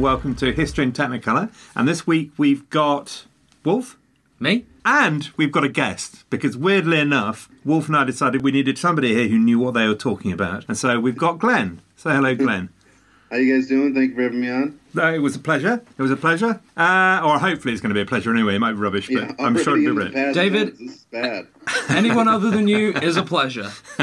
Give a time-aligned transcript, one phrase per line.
[0.00, 1.52] and welcome to History in Technicolor.
[1.76, 3.26] And this week we've got
[3.66, 3.98] Wolf,
[4.38, 4.64] Me?
[4.82, 9.12] and we've got a guest because weirdly enough, Wolf and I decided we needed somebody
[9.12, 10.64] here who knew what they were talking about.
[10.68, 11.82] And so we've got Glenn.
[11.96, 12.70] Say hello, Glenn.
[13.30, 13.94] How you guys doing?
[13.94, 14.80] Thank you for having me on.
[14.94, 15.82] No, it was a pleasure.
[15.98, 16.60] It was a pleasure.
[16.78, 18.54] Uh, or hopefully it's going to be a pleasure anyway.
[18.54, 20.34] It might be rubbish, but Yeah, I'm sure it'll be in the great.
[20.34, 20.78] David?
[20.78, 21.46] This is bad.
[21.90, 23.70] Anyone other than you is a pleasure.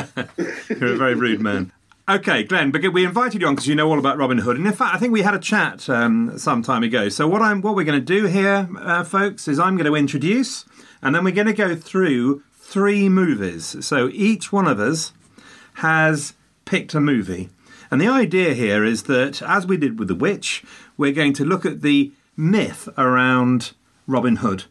[0.70, 1.72] You're a very rude man.
[2.10, 4.72] Okay, Glenn, we invited you on because you know all about Robin Hood, and in
[4.72, 7.10] fact, I think we had a chat um, some time ago.
[7.10, 9.96] So what I'm, what we're going to do here, uh, folks, is I'm going to
[9.96, 10.64] introduce,
[11.02, 13.86] and then we're going to go through three movies.
[13.86, 15.12] So each one of us
[15.74, 16.34] has
[16.64, 17.50] picked a movie,
[17.92, 20.64] and the idea here is that, as we did with The Witch,
[20.96, 23.74] we're going to look at the myth around
[24.08, 24.64] Robin Hood.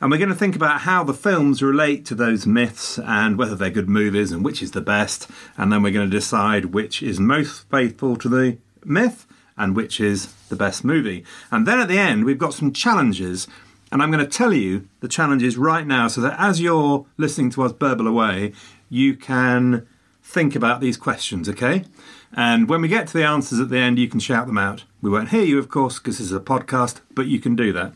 [0.00, 3.54] And we're going to think about how the films relate to those myths and whether
[3.54, 5.28] they're good movies and which is the best.
[5.58, 9.26] And then we're going to decide which is most faithful to the myth
[9.58, 11.22] and which is the best movie.
[11.50, 13.46] And then at the end, we've got some challenges.
[13.92, 17.50] And I'm going to tell you the challenges right now so that as you're listening
[17.50, 18.54] to us burble away,
[18.88, 19.86] you can
[20.22, 21.84] think about these questions, okay?
[22.32, 24.84] And when we get to the answers at the end, you can shout them out.
[25.02, 27.72] We won't hear you, of course, because this is a podcast, but you can do
[27.72, 27.92] that.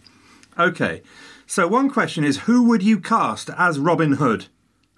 [0.58, 1.02] Okay,
[1.46, 4.46] so one question is who would you cast as Robin Hood?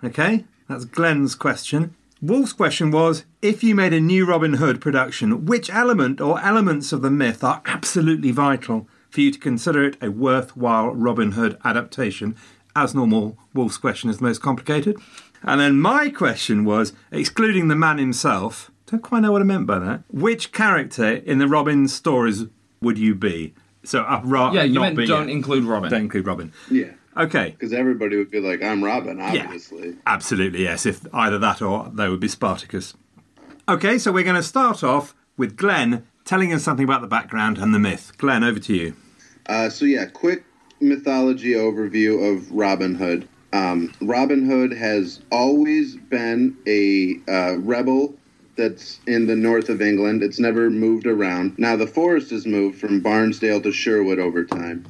[0.03, 1.95] Okay, that's Glenn's question.
[2.23, 6.93] Wolf's question was if you made a new Robin Hood production, which element or elements
[6.93, 11.59] of the myth are absolutely vital for you to consider it a worthwhile Robin Hood
[11.65, 12.37] adaptation?
[12.75, 14.97] As normal, Wolf's question is the most complicated.
[15.43, 19.67] And then my question was excluding the man himself, don't quite know what I meant
[19.67, 20.05] by that.
[20.09, 22.45] Which character in the Robin stories
[22.81, 23.55] would you be?
[23.87, 25.35] So, uh, ra- Yeah, you not meant don't yeah.
[25.35, 25.91] include Robin.
[25.91, 26.53] Don't include Robin.
[26.71, 27.51] Yeah, Okay.
[27.59, 29.97] because everybody would be like, "I'm Robin," obviously.
[30.07, 30.85] Absolutely, yes.
[30.87, 32.95] If either that or they would be Spartacus.
[33.69, 37.59] Okay, so we're going to start off with Glenn telling us something about the background
[37.59, 38.13] and the myth.
[38.19, 38.95] Glenn, over to you.
[39.47, 40.45] Uh, so yeah, quick
[40.81, 43.29] mythology overview of Robin Hood.
[43.53, 48.16] Um, Robin Hood has always been a uh, rebel
[48.57, 50.23] that's in the north of England.
[50.23, 51.59] It's never moved around.
[51.59, 54.87] Now the forest has moved from Barnsdale to Sherwood over time,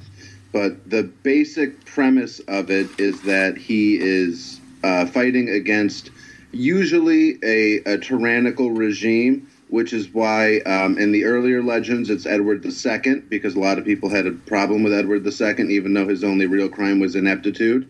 [0.52, 6.10] but the basic premise of it is that he is uh, fighting against
[6.52, 12.64] usually a, a tyrannical regime which is why um, in the earlier legends it's Edward
[12.64, 16.22] II, because a lot of people had a problem with Edward II, even though his
[16.22, 17.88] only real crime was ineptitude.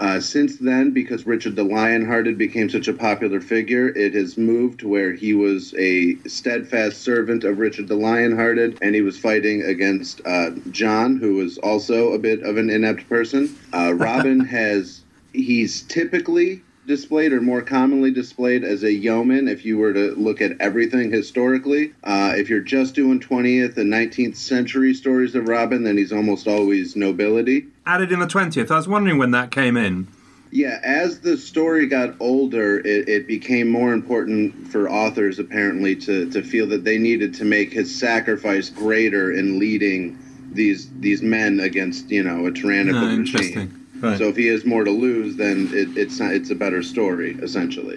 [0.00, 4.80] Uh, since then, because Richard the Lionhearted became such a popular figure, it has moved
[4.80, 9.60] to where he was a steadfast servant of Richard the Lionhearted, and he was fighting
[9.60, 13.54] against uh, John, who was also a bit of an inept person.
[13.74, 15.02] Uh, Robin has,
[15.34, 20.40] he's typically displayed or more commonly displayed as a yeoman if you were to look
[20.40, 21.94] at everything historically.
[22.02, 26.48] Uh, if you're just doing 20th and 19th century stories of Robin, then he's almost
[26.48, 27.66] always nobility.
[27.86, 28.72] Added in the 20th.
[28.72, 30.08] I was wondering when that came in.
[30.50, 36.28] Yeah, as the story got older, it, it became more important for authors apparently to,
[36.32, 40.18] to feel that they needed to make his sacrifice greater in leading
[40.52, 43.79] these these men against you know a tyrannical Ah, regime.
[44.02, 44.10] Interesting.
[44.10, 44.18] Right.
[44.18, 47.36] So if he has more to lose, then it, it's not, it's a better story
[47.40, 47.96] essentially.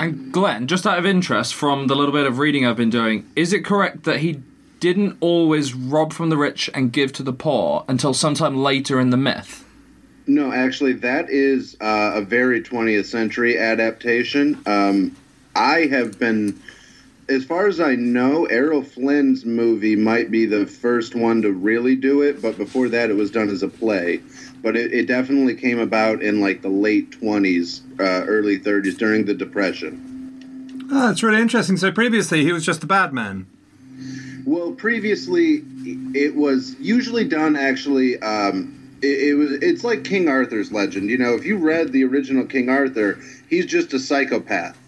[0.00, 3.30] And Glenn, just out of interest from the little bit of reading I've been doing,
[3.36, 4.42] is it correct that he
[4.80, 9.10] didn't always rob from the rich and give to the poor until sometime later in
[9.10, 9.64] the myth?
[10.26, 14.60] No, actually, that is uh, a very 20th century adaptation.
[14.66, 15.16] Um,
[15.54, 16.60] I have been,
[17.28, 21.94] as far as I know, Errol Flynn's movie might be the first one to really
[21.94, 24.20] do it, but before that, it was done as a play.
[24.64, 29.26] But it, it definitely came about in like the late 20s, uh, early 30s during
[29.26, 30.88] the Depression.
[30.90, 31.76] Ah, that's really interesting.
[31.76, 33.46] So previously he was just a bad man.
[34.46, 35.62] Well, previously,
[36.14, 38.18] it was usually done actually.
[38.20, 39.52] Um, it, it was.
[39.52, 41.08] It's like King Arthur's legend.
[41.10, 43.18] You know, if you read the original King Arthur,
[43.48, 44.78] he's just a psychopath.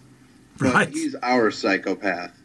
[0.59, 0.89] But Right.
[0.89, 2.36] he's our psychopath.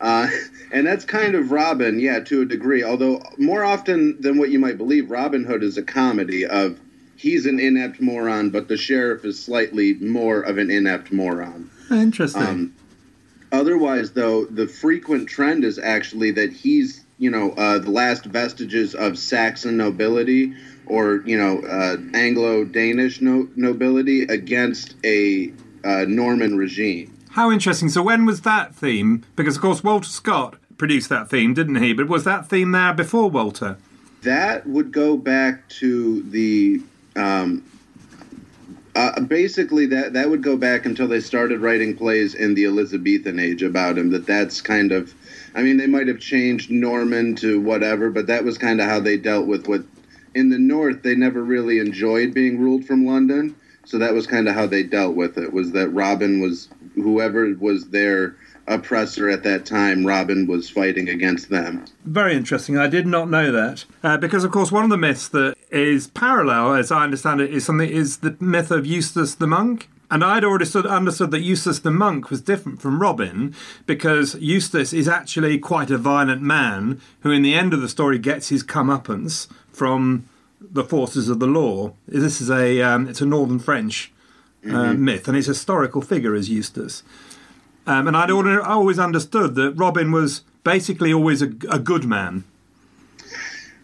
[0.00, 0.28] Uh,
[0.72, 2.82] and that's kind of Robin, yeah, to a degree.
[2.82, 6.78] Although more often than what you might believe, Robin Hood is a comedy of
[7.16, 11.70] he's an inept moron, but the sheriff is slightly more of an inept moron.
[11.90, 12.42] Interesting.
[12.42, 12.72] Um,
[13.52, 18.94] otherwise, though, the frequent trend is actually that he's, you know, uh, the last vestiges
[18.94, 20.54] of Saxon nobility
[20.86, 25.52] or, you know, uh, Anglo Danish no- nobility against a
[25.84, 27.12] uh, Norman regime.
[27.32, 27.88] How interesting.
[27.88, 29.24] So when was that theme?
[29.36, 31.92] Because of course Walter Scott produced that theme, didn't he?
[31.92, 33.76] But was that theme there before Walter?
[34.22, 36.82] That would go back to the.
[37.16, 37.64] Um,
[38.96, 43.38] uh, basically, that that would go back until they started writing plays in the Elizabethan
[43.38, 44.10] age about him.
[44.10, 45.14] That that's kind of
[45.54, 49.00] I mean, they might have changed Norman to whatever, but that was kind of how
[49.00, 49.82] they dealt with what.
[50.32, 54.48] In the North, they never really enjoyed being ruled from London, so that was kind
[54.48, 55.52] of how they dealt with it.
[55.52, 60.06] Was that Robin was whoever was their oppressor at that time?
[60.06, 61.84] Robin was fighting against them.
[62.04, 62.76] Very interesting.
[62.76, 66.08] I did not know that uh, because, of course, one of the myths that is
[66.08, 69.88] parallel, as I understand it, is something is the myth of Eustace the monk.
[70.12, 73.54] And I'd already stood, understood that Eustace the monk was different from Robin
[73.86, 78.18] because Eustace is actually quite a violent man who, in the end of the story,
[78.18, 80.28] gets his comeuppance from
[80.60, 81.94] the forces of the law.
[82.08, 84.12] This is a um, it's a Northern French
[84.68, 87.02] uh, myth, and his historical figure is Eustace.
[87.86, 92.44] Um, and I'd already, always understood that Robin was basically always a, a good man.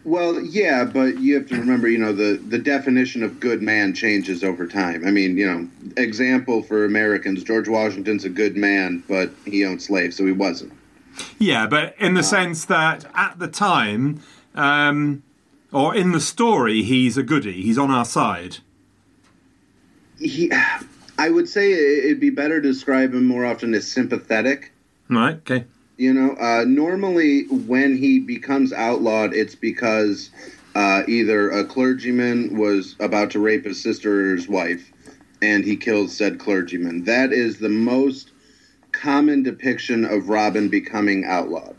[0.03, 3.93] Well, yeah, but you have to remember, you know, the, the definition of good man
[3.93, 5.05] changes over time.
[5.05, 9.81] I mean, you know, example for Americans, George Washington's a good man, but he owned
[9.81, 10.71] slaves, so he wasn't.
[11.39, 14.21] Yeah, but in the sense that at the time,
[14.55, 15.23] um,
[15.73, 17.61] or in the story, he's a goody.
[17.61, 18.59] He's on our side.
[20.19, 20.51] He,
[21.17, 24.71] I would say it'd be better to describe him more often as sympathetic.
[25.09, 25.35] Right.
[25.35, 25.65] Okay.
[25.97, 30.29] You know, uh, normally when he becomes outlawed, it's because
[30.75, 34.91] uh, either a clergyman was about to rape his sister or his wife,
[35.41, 37.05] and he kills said clergyman.
[37.05, 38.31] That is the most
[38.91, 41.75] common depiction of Robin becoming outlawed.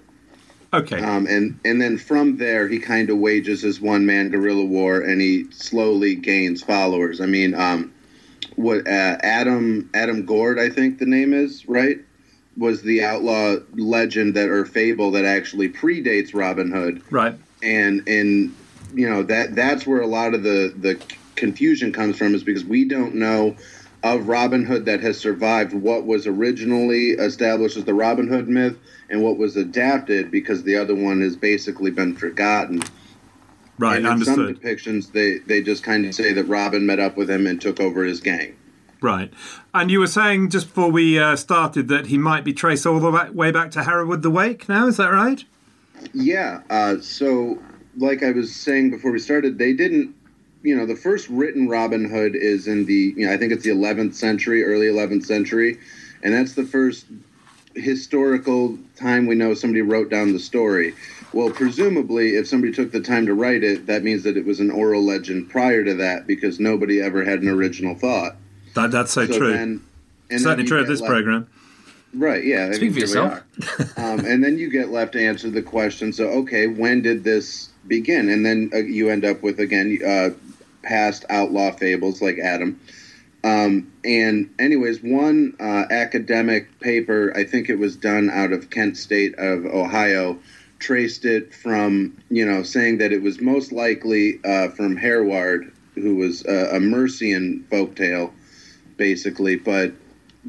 [0.73, 1.01] Okay.
[1.01, 5.01] Um, and and then from there, he kind of wages his one man guerrilla war,
[5.01, 7.21] and he slowly gains followers.
[7.21, 7.93] I mean, um,
[8.59, 11.99] what uh, Adam Adam Gord, I think the name is right,
[12.57, 17.37] was the outlaw legend that or fable that actually predates Robin Hood, right.
[17.63, 18.55] and and
[18.93, 21.01] you know that that's where a lot of the the
[21.37, 23.57] confusion comes from is because we don't know
[24.03, 28.77] of Robin Hood that has survived what was originally established as the Robin Hood myth
[29.09, 32.83] and what was adapted because the other one has basically been forgotten.
[33.79, 33.97] Right.
[33.97, 34.37] and in Understood.
[34.37, 37.61] some depictions, they they just kind of say that Robin met up with him and
[37.61, 38.57] took over his gang.
[39.01, 39.33] Right.
[39.73, 42.99] And you were saying just before we uh, started that he might be traced all
[42.99, 44.69] the way back to Hereward the Wake.
[44.69, 45.45] Now is that right?
[46.13, 46.63] Yeah.
[46.69, 47.59] Uh, so,
[47.97, 50.15] like I was saying before we started, they didn't.
[50.63, 53.15] You know, the first written Robin Hood is in the.
[53.17, 55.79] You know, I think it's the 11th century, early 11th century,
[56.25, 57.07] and that's the first
[57.77, 60.95] historical time we know somebody wrote down the story.
[61.33, 64.61] Well, presumably, if somebody took the time to write it, that means that it was
[64.61, 68.37] an oral legend prior to that because nobody ever had an original thought.
[68.75, 69.53] That, that's so, true.
[69.53, 69.85] Then,
[70.31, 71.49] and Certainly true of this left- program.
[72.15, 72.69] Right, yeah.
[72.71, 73.43] I Speak for yourself.
[73.99, 76.13] um, and then you get left to answer the question.
[76.13, 78.31] So, okay, when did this begin?
[78.31, 80.31] And then uh, you end up with, again, uh,
[80.83, 82.81] past outlaw fables like Adam.
[83.45, 88.97] Um, and, anyways, one uh, academic paper, I think it was done out of Kent
[88.97, 90.39] State of Ohio,
[90.79, 96.17] traced it from, you know, saying that it was most likely uh, from Hereward, who
[96.17, 98.33] was uh, a Mercian folktale,
[98.97, 99.57] basically.
[99.57, 99.93] But,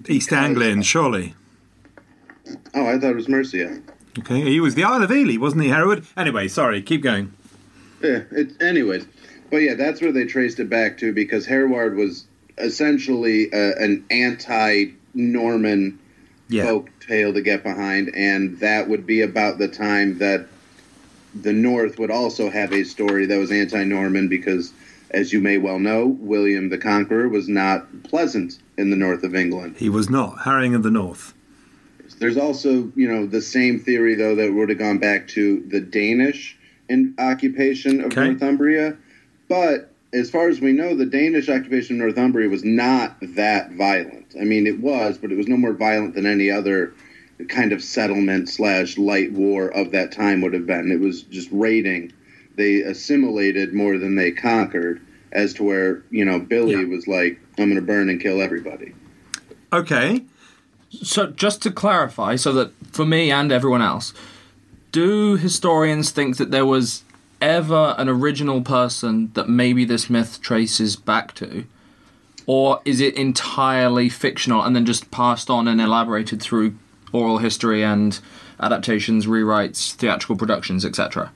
[0.07, 1.35] East Anglian, surely.
[2.73, 3.81] oh, I thought it was Mercia.
[4.19, 4.41] Okay.
[4.41, 6.05] He was the Isle of Ely, wasn't he, Hereward?
[6.17, 6.81] Anyway, sorry.
[6.81, 7.33] Keep going.
[8.01, 9.05] Yeah, it, anyways,
[9.49, 12.25] but yeah, that's where they traced it back to because Hereward was
[12.57, 15.99] essentially uh, an anti-Norman
[16.49, 16.63] Yeah.
[16.65, 20.47] folk tale to get behind, and that would be about the time that
[21.39, 24.73] the North would also have a story that was anti-Norman because,
[25.11, 29.35] as you may well know, William the Conqueror was not pleasant in the north of
[29.35, 29.75] England.
[29.77, 30.41] He was not.
[30.43, 31.33] Harrying of the North.
[32.17, 35.79] There's also, you know, the same theory though that would have gone back to the
[35.79, 36.57] Danish
[36.89, 38.29] in occupation of Okay.
[38.29, 38.97] Northumbria,
[39.47, 44.35] but as far as we know, the Danish occupation of Northumbria was not that violent.
[44.39, 46.93] I mean, it was, but it was no more violent than any other
[47.47, 50.91] kind of settlement slash light war of that time would have been.
[50.91, 52.11] It was just raiding.
[52.55, 55.01] They assimilated more than they conquered.
[55.31, 56.85] As to where you know Billy Yeah.
[56.85, 58.93] was like, "I'm going to burn and kill everybody."
[59.71, 60.23] Okay.
[61.03, 64.11] So, just to clarify, so that for me and everyone else,
[64.91, 67.03] do historians think that there was
[67.41, 71.65] ever an original person that maybe this myth traces back to?
[72.45, 76.75] Or is it entirely fictional and then just passed on and elaborated through
[77.11, 78.19] oral history and
[78.59, 81.31] adaptations, rewrites, theatrical productions, etc.?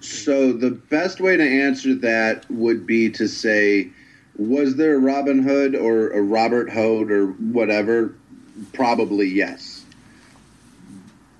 [0.00, 3.88] So the best way to answer that would be to say,
[4.36, 8.14] was there a Robin Hood or a Robert Hood or whatever?
[8.72, 9.67] Probably yes.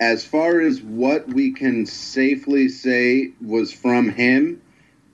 [0.00, 4.62] As far as what we can safely say was from him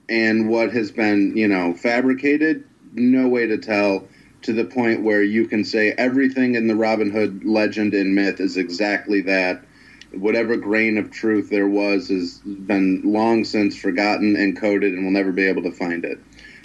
[0.07, 2.63] and what has been, you know, fabricated,
[2.93, 4.07] no way to tell
[4.43, 8.39] to the point where you can say everything in the Robin Hood legend and myth
[8.39, 9.63] is exactly that
[10.11, 15.11] whatever grain of truth there was has been long since forgotten and coded, and we'll
[15.11, 16.19] never be able to find it.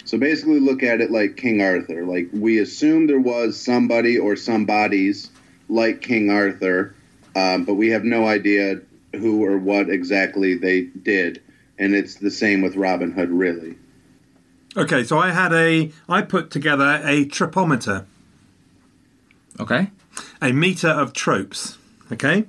[0.05, 2.05] So basically, look at it like King Arthur.
[2.05, 5.29] Like we assume there was somebody or somebodies
[5.69, 6.95] like King Arthur,
[7.35, 8.81] um, but we have no idea
[9.13, 11.41] who or what exactly they did.
[11.77, 13.75] And it's the same with Robin Hood, really.
[14.77, 18.05] Okay, so I had a I put together a tripometer,
[19.59, 19.89] Okay.
[20.41, 21.77] a meter of tropes.
[22.11, 22.45] Okay,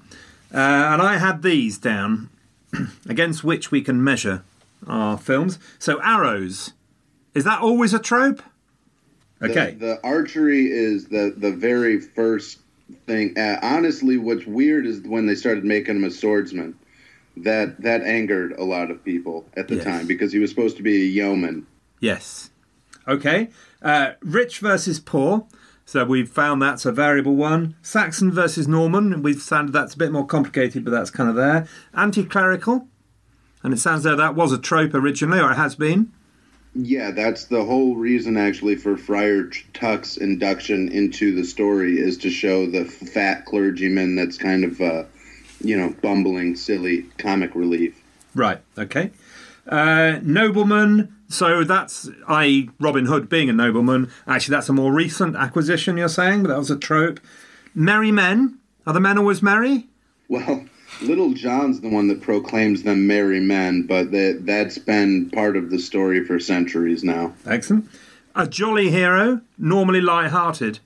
[0.53, 2.29] uh, and I had these down
[3.09, 4.43] against which we can measure
[4.87, 5.59] our films.
[5.79, 6.73] So arrows,
[7.35, 8.39] is that always a trope?
[9.41, 12.59] The- Okay, The, archery is the the very first
[13.07, 13.37] thing.
[13.39, 16.77] Uh, honestly, what's weird is when they started making him a swordsman.
[17.39, 19.85] That that angered a lot of people at the Yes.
[19.85, 21.67] time because he was supposed to be a yeoman.
[22.01, 22.51] yes.
[23.09, 23.49] Okay,
[23.83, 25.47] uh, rich versus poor.
[25.85, 27.75] So we've found that's a variable one.
[27.83, 29.23] Saxon versus Norman.
[29.23, 31.67] We've found that's a bit more complicated, but that's kind of there.
[31.95, 32.87] Anti-clerical,
[33.65, 36.13] and it sounds though that was a trope originally, or it has been.
[36.75, 42.31] Yeah, that's the whole reason actually for Friar Tuck's induction into the story is to
[42.31, 45.05] show the fat clergyman that's kind of, uh,
[45.61, 48.03] you know, bumbling, silly comic relief.
[48.35, 48.61] Right.
[48.79, 49.11] Okay.
[49.69, 51.15] Uh, nobleman.
[51.29, 54.11] So that's I Robin Hood being a nobleman.
[54.27, 55.97] Actually, that's a more recent acquisition.
[55.97, 57.21] You're saying, but that was a trope.
[57.75, 58.59] Merry men.
[58.87, 59.89] Are the men always merry?
[60.29, 60.65] Well,
[61.01, 65.71] Little John's the one that proclaims them merry men, but that that's been part of
[65.71, 67.35] the story for centuries now.
[67.47, 67.89] Excellent.
[68.35, 70.79] A jolly hero, normally light-hearted.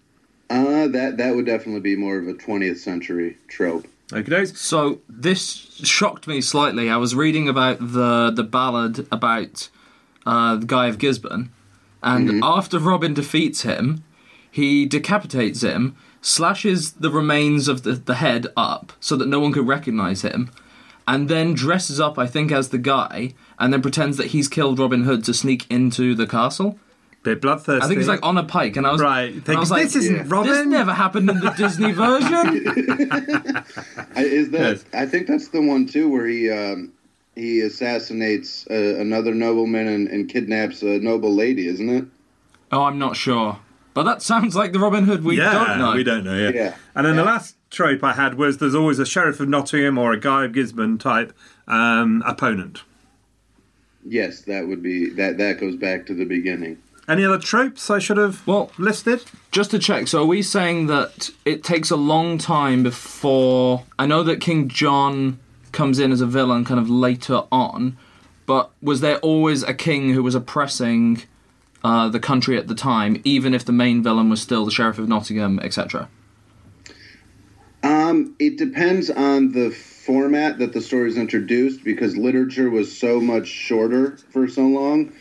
[0.49, 3.87] Uh, that that would definitely be more of a 20th century trope.
[4.13, 5.41] Okay, So this
[5.83, 6.89] shocked me slightly.
[6.89, 9.69] I was reading about the the ballad about
[10.25, 11.51] uh, the Guy of Gisborne,
[12.03, 14.05] and after Robin defeats him,
[14.51, 15.97] he decapitates him,
[16.27, 20.51] slashes the remains of the, the head up so that no one could recognize him,
[21.07, 24.79] and then dresses up, I think, as the guy, and then pretends that he's killed
[24.79, 26.79] Robin Hood to sneak into the castle.
[27.23, 27.85] bit bloodthirsty.
[27.85, 29.31] I think he's like on a pike, and I was right.
[29.33, 30.25] and I Think, was like, this isn't Yeah.
[30.27, 30.51] Robin.
[30.53, 32.47] this never happened in the Disney version.
[34.17, 34.61] I, is that?
[34.61, 34.85] Yes.
[34.93, 36.93] I think that's the one too where he um,
[37.37, 42.05] he assassinates uh, another nobleman and, and kidnaps a noble lady, isn't it?
[42.73, 43.59] Oh, I'm not sure.
[43.97, 45.93] But that sounds like the Robin Hood we yeah, don't know.
[45.95, 46.37] we don't know.
[46.37, 46.51] Yeah.
[46.51, 46.75] Yeah.
[46.95, 50.13] And then the last trope I had was there's always a sheriff of Nottingham or
[50.13, 51.33] a Guy of Gisborne type
[51.67, 52.83] um, opponent.
[54.05, 55.39] Yes, that would be that.
[55.39, 56.77] That goes back to the beginning.
[57.09, 59.25] Any other tropes I should have Well, listed?
[59.51, 63.85] just to check, so are we saying that it takes a long time before.
[63.99, 65.39] I know that King John
[65.73, 67.97] comes in as a villain kind of later on,
[68.45, 71.23] but was there always a king who was oppressing
[71.87, 74.99] uh, the country at the time, even if the main villain was still the Sheriff
[74.99, 76.09] of Nottingham, etc.?
[77.85, 83.21] Um, it depends on the format that the story is introduced because literature was so
[83.21, 85.13] much shorter for so long.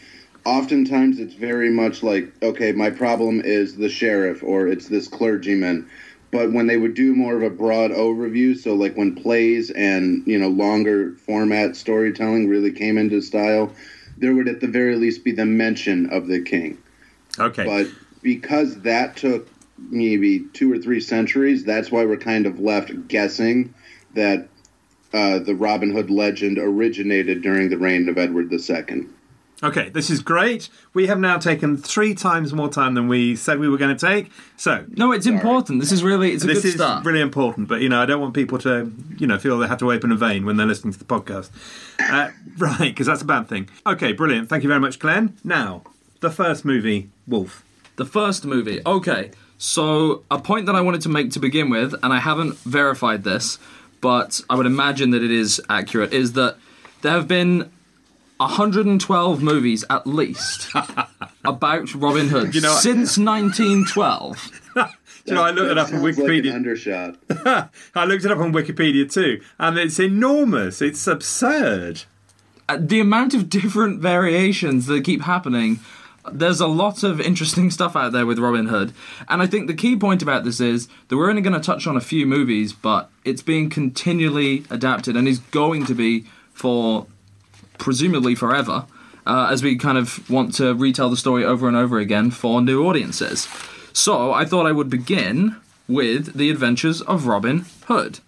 [0.44, 5.88] Oftentimes, it's very much like, okay, my problem is the sheriff or it's this clergyman.
[6.32, 10.26] But when they would do more of a broad overview, so like when plays and
[10.26, 13.72] you know longer format storytelling really came into style,
[14.18, 16.78] there would at the very least be the mention of the king.
[17.40, 17.66] Okay.
[17.66, 17.88] But
[18.22, 23.74] because that took maybe two or three centuries, that's why we're kind of left guessing
[24.14, 24.48] that
[25.14, 29.08] uh, the Robin Hood legend originated during the reign of Edward II.
[29.64, 30.70] Okay, this is great.
[30.94, 34.06] We have now taken three times more time than we said we were going to
[34.06, 34.30] take.
[34.58, 35.80] So No, it's important.
[35.80, 37.06] This is really it's a this good is start.
[37.06, 39.80] really important, but you know, I don't want people to, you know, feel they have
[39.80, 41.50] to open a vein when they're listening to the podcast.
[42.00, 43.70] Uh, right, because that's a bad thing.
[43.86, 44.50] Okay, brilliant.
[44.50, 45.38] Thank you very much, Glenn.
[45.44, 45.84] Now,
[46.20, 47.64] the first movie, Wolf.
[47.96, 48.82] The first movie.
[48.86, 49.32] Okay.
[49.58, 53.24] So, a point that I wanted to make to begin with, and I haven't verified
[53.24, 53.58] this,
[54.02, 56.58] but I would imagine that it is accurate, is that
[57.02, 57.72] there have been
[58.38, 60.70] 112 movies at least
[61.46, 64.62] about Robin Hood You know- since 1912.
[65.26, 66.54] Do you know, I looked it up on sounds like an Wikipedia.
[66.54, 67.16] undershot.
[67.96, 70.84] I looked it up on Wikipedia too, and it's enormous.
[70.84, 72.04] It's absurd.
[72.70, 75.80] Uh, the amount of different variations that keep happening
[76.32, 78.94] there's a lot of interesting stuff out there with Robin Hood.
[79.30, 81.86] And I think the key point about this is that we're only going to touch
[81.86, 87.06] on a few movies, but it's being continually adapted and is going to be for
[87.78, 88.86] presumably forever
[89.26, 92.62] uh, as we kind of want to retell the story over and over again for
[92.62, 93.48] new audiences.
[93.94, 95.56] So I thought I would begin
[95.88, 98.20] with The Adventures of Robin Hood.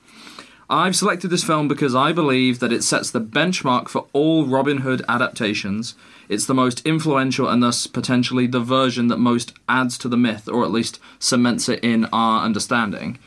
[0.69, 4.79] I've selected this film because I believe that it sets the benchmark for all Robin
[4.79, 5.95] Hood adaptations.
[6.27, 10.49] It's the most influential and thus potentially the version that most adds to the myth,
[10.49, 13.17] or at least cements it in our understanding.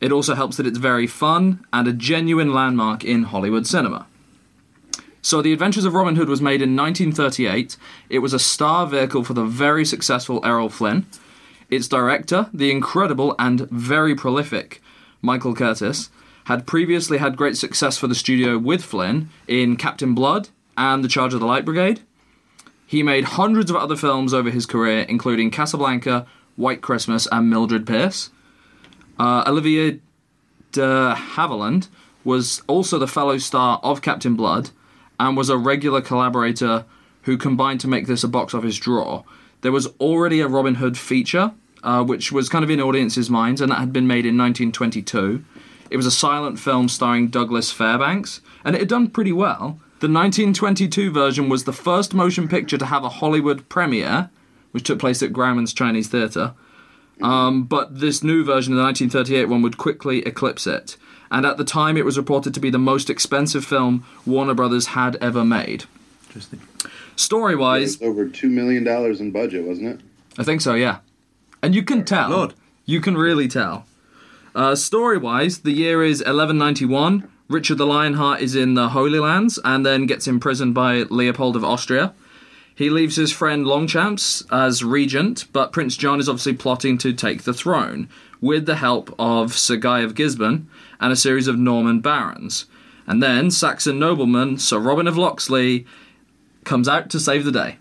[0.00, 4.06] It also helps that it's very fun and a genuine landmark in Hollywood cinema.
[5.20, 7.76] So, The Adventures of Robin Hood was made in 1938.
[8.08, 11.06] It was a star vehicle for the very successful Errol Flynn.
[11.70, 14.80] Its director, the incredible and very prolific
[15.20, 16.08] Michael Curtiz,
[16.44, 20.48] had previously had great success for the studio with Flynn in Captain Blood
[20.78, 22.00] and The Charge of the Light Brigade.
[22.86, 27.86] He made hundreds of other films over his career, including Casablanca, White Christmas, and Mildred
[27.86, 28.30] Pierce.
[29.18, 29.98] Uh, Olivia
[30.72, 31.88] de Havilland
[32.24, 34.70] was also the fellow star of Captain Blood
[35.18, 36.84] and was a regular collaborator
[37.22, 39.22] who combined to make this a box office draw.
[39.60, 43.60] There was already a Robin Hood feature, uh, which was kind of in audiences' minds,
[43.60, 45.44] and that had been made in 1922.
[45.90, 49.80] It was a silent film starring Douglas Fairbanks, and it had done pretty well.
[50.00, 54.30] The 1922 version was the first motion picture to have a Hollywood premiere,
[54.70, 56.54] which took place at Grauman's Chinese Theatre.
[57.20, 60.96] Um, but this new version, the 1938 one, would quickly eclipse it.
[61.30, 64.88] And at the time, it was reported to be the most expensive film Warner Brothers
[64.88, 65.84] had ever made.
[66.28, 66.60] Interesting.
[67.16, 70.00] Story wise, over $2 million in budget, wasn't it?
[70.38, 70.98] I think so, yeah.
[71.62, 72.30] And you can tell.
[72.30, 72.54] Lord.
[72.86, 73.86] You can really tell.
[74.54, 77.28] Uh, story wise, the year is 1191.
[77.48, 81.64] Richard the Lionheart is in the Holy Lands and then gets imprisoned by Leopold of
[81.64, 82.14] Austria.
[82.74, 87.42] He leaves his friend Longchamps as regent, but Prince John is obviously plotting to take
[87.42, 88.08] the throne
[88.40, 90.68] with the help of Sir Guy of Gisborne
[91.00, 92.66] and a series of Norman barons.
[93.06, 95.86] And then Saxon nobleman Sir Robin of Locksley
[96.64, 97.76] comes out to save the day.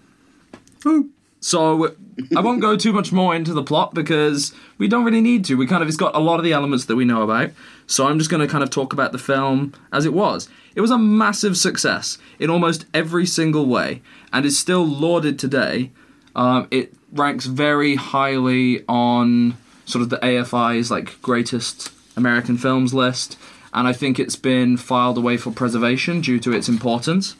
[1.39, 1.95] So
[2.35, 5.55] I won't go too much more into the plot because we don't really need to.
[5.55, 7.51] We kind of it's got a lot of the elements that we know about.
[7.85, 10.49] So I'm just going to kind of talk about the film as it was.
[10.75, 14.01] It was a massive success in almost every single way,
[14.31, 15.91] and is still lauded today.
[16.35, 23.37] Um, it ranks very highly on sort of the AFI's like greatest American films list,
[23.73, 27.35] and I think it's been filed away for preservation due to its importance.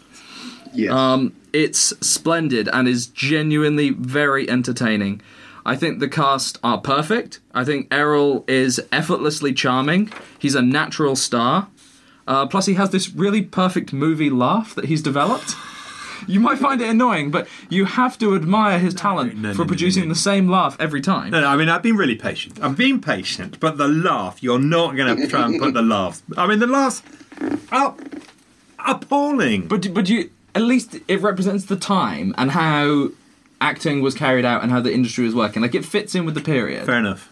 [0.73, 0.91] Yes.
[0.91, 5.21] Um, it's splendid and is genuinely very entertaining.
[5.65, 7.39] I think the cast are perfect.
[7.53, 10.11] I think Errol is effortlessly charming.
[10.39, 11.67] He's a natural star.
[12.27, 15.55] Uh, plus, he has this really perfect movie laugh that he's developed.
[16.27, 19.63] You might find it annoying, but you have to admire his talent no, no, for
[19.63, 21.31] no, producing the same laugh every time.
[21.31, 22.57] No, no, I mean, I've been really patient.
[22.61, 26.21] I'm being patient, but the laugh, you're not going to try and put the laugh.
[26.37, 27.03] I mean, the laughs
[27.71, 27.95] are
[28.79, 29.67] appalling.
[29.67, 33.09] But but you at least it represents the time and how
[33.61, 35.61] acting was carried out and how the industry was working.
[35.61, 36.85] Like it fits in with the period.
[36.85, 37.31] Fair enough.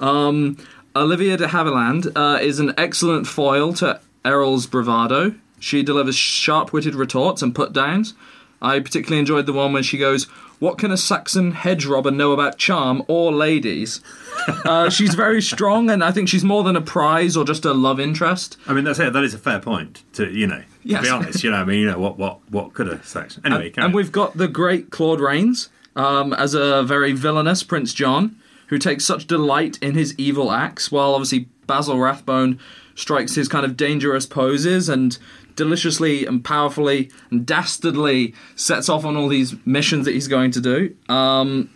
[0.00, 0.58] Um,
[0.94, 5.34] Olivia de Havilland uh, is an excellent foil to Errol's bravado.
[5.62, 8.14] She delivers sharp-witted retorts and put-downs.
[8.60, 10.24] I particularly enjoyed the one when she goes,
[10.58, 14.00] "What can a Saxon hedge robber know about charm or ladies?"
[14.64, 17.72] uh, she's very strong, and I think she's more than a prize or just a
[17.72, 18.56] love interest.
[18.66, 19.12] I mean, that's it.
[19.12, 20.02] That is a fair point.
[20.14, 21.00] To you know, Yes.
[21.00, 23.42] to be honest, you know, I mean, you know, what, what, what could a section?
[23.44, 27.92] Anyway, and, and we've got the great Claude Rains um, as a very villainous Prince
[27.94, 28.36] John,
[28.68, 32.58] who takes such delight in his evil acts, while obviously Basil Rathbone
[32.94, 35.18] strikes his kind of dangerous poses and
[35.56, 40.60] deliciously and powerfully and dastardly sets off on all these missions that he's going to
[40.60, 40.96] do.
[41.08, 41.70] Um,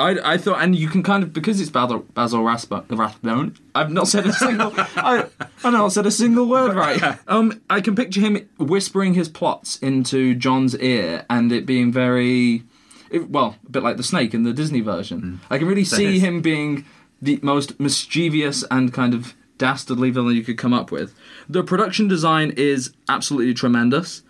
[0.00, 3.56] I, I thought, and you can kind of because it's Basil, Basil Rathbone.
[3.74, 4.72] I've not said a single.
[4.76, 5.26] I,
[5.64, 7.18] I've not said a single word right.
[7.28, 12.62] Um, I can picture him whispering his plots into John's ear, and it being very,
[13.10, 15.40] it, well, a bit like the snake in the Disney version.
[15.50, 16.22] I can really see is.
[16.22, 16.84] him being
[17.20, 21.14] the most mischievous and kind of dastardly villain you could come up with.
[21.48, 24.22] The production design is absolutely tremendous.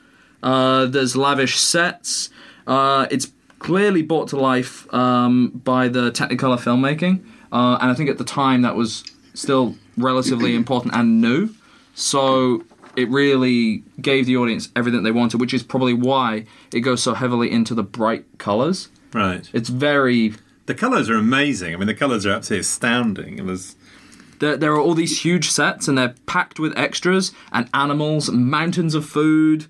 [0.43, 2.31] Uh, there's lavish sets.
[2.67, 8.09] Uh, it's clearly brought to life um, by the Technicolor filmmaking, uh, and I think
[8.09, 11.51] at the time that was still relatively important and new.
[11.95, 12.65] So
[12.97, 17.15] it really gave the audience everything they wanted, which is probably why it goes so
[17.15, 18.89] heavily into the bright colors.
[19.13, 19.49] right.
[19.53, 20.35] It's very
[20.67, 21.75] The colours are amazing.
[21.75, 23.39] I mean, the colours are absolutely astounding.
[23.39, 23.77] It was
[24.41, 28.95] There, there are all these huge sets, and they're packed with extras and animals, mountains
[28.95, 29.67] of food,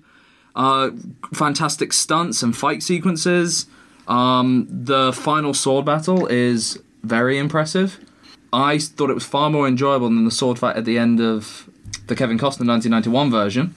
[0.55, 0.91] uh,
[1.33, 3.65] fantastic stunts and fight sequences.
[4.07, 7.99] Um, the final sword battle is very impressive.
[8.51, 11.69] I thought it was far more enjoyable than the sword fight at the end of
[12.07, 13.75] the Kevin Costner 1991 version.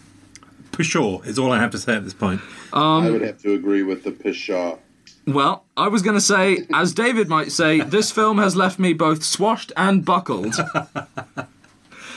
[0.73, 1.21] for sure.
[1.27, 2.41] Is all I have to say at this point.
[2.73, 4.79] I would have to agree with the Pshaw.
[5.27, 8.93] Well, I was going to say, as David might say, this film has left me
[8.93, 10.55] both swashed and buckled.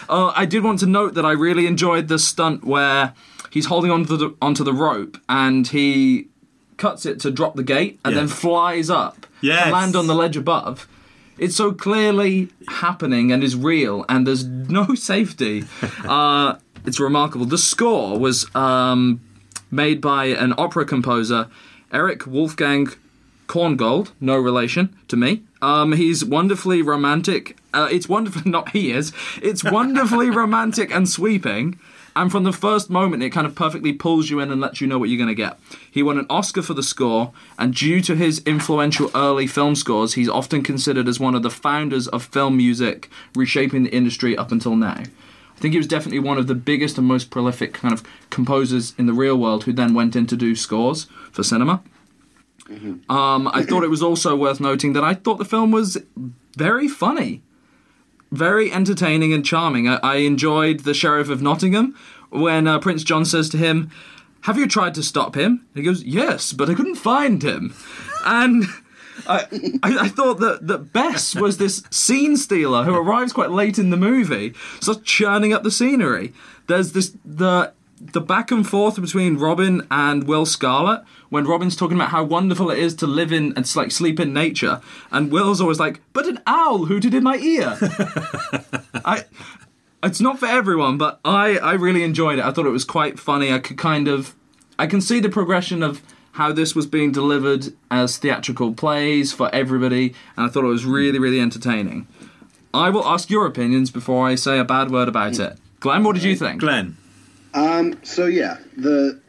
[0.10, 3.14] uh, I did want to note that I really enjoyed the stunt where
[3.52, 6.28] he's holding onto the onto the rope and he
[6.78, 9.66] cuts it to drop the gate and then flies up Yes.
[9.66, 10.88] to land on the ledge above.
[11.38, 15.64] it's so clearly happening and is real, and there's no safety.
[16.04, 17.46] Uh, it's remarkable.
[17.46, 19.22] The score was um,
[19.72, 21.48] made by an opera composer,
[21.92, 22.90] Erich Wolfgang
[23.48, 25.44] Korngold, no relation to me.
[25.62, 27.58] Um, he's wonderfully romantic.
[27.74, 29.12] Uh, it's wonderful, not he is.
[29.42, 31.80] It's wonderfully romantic and sweeping.
[32.16, 34.88] And from the first moment, it kind of perfectly pulls you in and lets you
[34.88, 35.60] know what you're going to get.
[35.92, 40.14] He won an Oscar for the score, and due to his influential early film scores,
[40.14, 44.52] he's often considered as one of the founders of film music, reshaping the industry up
[44.54, 45.04] until now.
[45.56, 48.94] I think he was definitely one of the biggest and most prolific kind of composers
[48.98, 51.84] in the real world who then went in to do scores for cinema.
[53.10, 55.98] Um, I thought it was also worth noting that I thought the film was
[56.56, 57.44] very funny,
[58.32, 59.88] very entertaining and charming.
[59.88, 61.96] I, I enjoyed the Sheriff of Nottingham
[62.30, 63.92] when uh, Prince John says to him,
[64.42, 65.66] Have you tried to stop him?
[65.74, 67.76] And he goes, Yes, but I couldn't find him.
[68.26, 68.66] And.
[69.28, 69.46] I,
[69.82, 73.90] I, I thought that, that Bess was this scene stealer who arrives quite late in
[73.90, 76.34] the movie, starts churning up the scenery.
[76.68, 81.98] There's this the the back and forth between Robin and Will Scarlet when Robin's talking
[81.98, 84.82] about how wonderful it is to live in and like sleep in nature,
[85.12, 87.78] and Will's always like, "But an owl hooted in my ear."
[89.06, 89.26] I.
[90.04, 92.46] It's not for everyone, but I, I really enjoyed it.
[92.46, 93.52] I thought it was quite funny.
[93.52, 94.36] I could kind of,
[94.78, 96.00] I can see the progression of
[96.34, 100.86] how this was being delivered as theatrical plays for everybody, and I thought it was
[100.86, 102.08] really, really entertaining.
[102.72, 105.58] I will ask your opinions before I say a bad word about it.
[105.80, 106.60] Glenn, what did you uh, think?
[106.60, 106.98] Glenn.
[107.56, 108.04] Um.
[108.04, 109.22] So yeah, the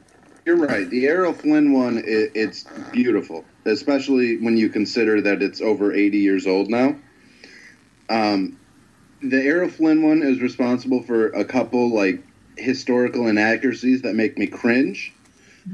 [0.45, 0.89] you're right.
[0.91, 6.19] The Errol Flynn one, it, it's beautiful, especially when you consider that it's over 80
[6.19, 6.97] years old now.
[8.09, 8.59] Um,
[9.23, 12.23] the Errol Flynn one is responsible for a couple like
[12.57, 15.13] historical inaccuracies that make me cringe.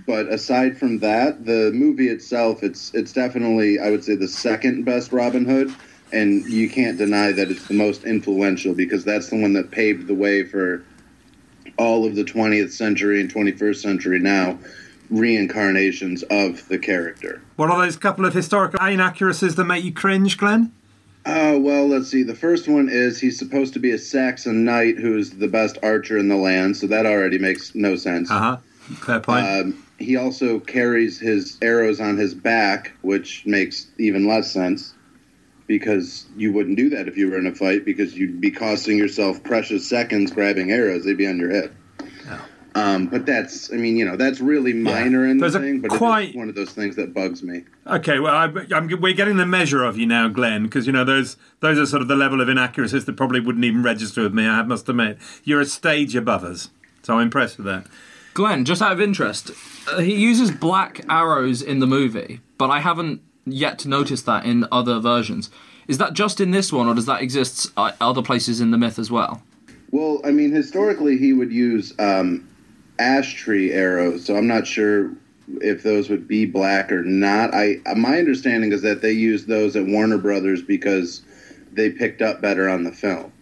[0.06, 4.84] But aside from that, the movie itself, it's it's definitely I would say the second
[4.84, 5.74] best Robin Hood,
[6.12, 10.06] and you can't deny that it's the most influential because that's the one that paved
[10.06, 10.84] the way for
[11.78, 14.58] all of the 20th century and 21st century now
[15.10, 17.42] reincarnations of the character.
[17.56, 20.72] What are those couple of historical inaccuracies that make you cringe, Glenn?
[21.24, 22.22] Oh, well, let's see.
[22.22, 26.18] The first one is he's supposed to be a Saxon knight who's the best archer
[26.18, 28.30] in the land, so that already makes no sense.
[28.30, 28.56] Uh huh.
[28.96, 29.46] Fair point.
[29.46, 34.94] Um, he also carries his arrows on his back, which makes even less sense
[35.78, 38.98] because you wouldn't do that if you were in a fight because you'd be costing
[38.98, 41.06] yourself precious seconds grabbing arrows.
[41.06, 41.74] They'd be on your hip.
[42.74, 45.80] Um, but that's, I mean, you know, that's really minor in the There's a thing,
[45.80, 47.64] but quite- it's one of those things that bugs me.
[47.86, 51.04] Okay, well, I, I'm, we're getting the measure of you now, Glenn, because you know
[51.04, 54.32] those those are sort of the level of inaccuracies that probably wouldn't even register with
[54.34, 54.46] me.
[54.46, 56.70] I must admit, you're a stage above us,
[57.02, 57.86] so I'm impressed with that.
[58.34, 59.50] Glenn, just out of interest,
[59.90, 64.44] uh, he uses black arrows in the movie, but I haven't yet to notice that
[64.44, 65.50] in other versions.
[65.88, 68.78] Is that just in this one, or does that exist uh, other places in the
[68.78, 69.42] myth as well?
[69.90, 72.48] Well, I mean, historically, he would use um,
[72.98, 75.12] ash tree arrows, so I'm not sure
[75.60, 77.52] if those would be black or not.
[77.52, 81.22] I my understanding is that they used those at Warner Brothers because
[81.72, 83.32] they picked up better on the film.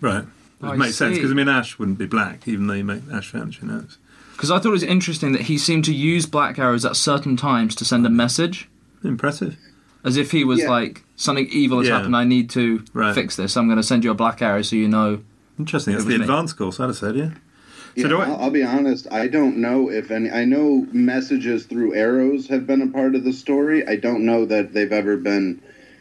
[0.00, 2.84] Right, it I makes sense because I mean Ash wouldn't be black, even though you
[2.84, 3.98] make Ash furniture knows.
[4.32, 7.36] Because I thought it was interesting that he seemed to use black arrows at certain
[7.36, 8.68] times to send a message,
[9.08, 9.56] Impressive.
[10.04, 10.68] as if he was Yeah.
[10.70, 11.96] like something evil has Yeah.
[11.96, 12.14] happened.
[12.16, 13.14] I need to Right.
[13.14, 13.56] fix this.
[13.56, 15.20] I'm going to send you a black arrow so you know.
[15.58, 15.94] Interesting.
[15.94, 16.24] That's the was me.
[16.24, 16.78] advanced course.
[16.78, 17.30] I'd have said, yeah.
[17.96, 19.06] Yeah, do I- I'll, I'll be honest.
[19.12, 20.30] I don't know if any.
[20.30, 23.86] I know messages through arrows have been a part of the story.
[23.86, 25.60] I don't know that they've ever been,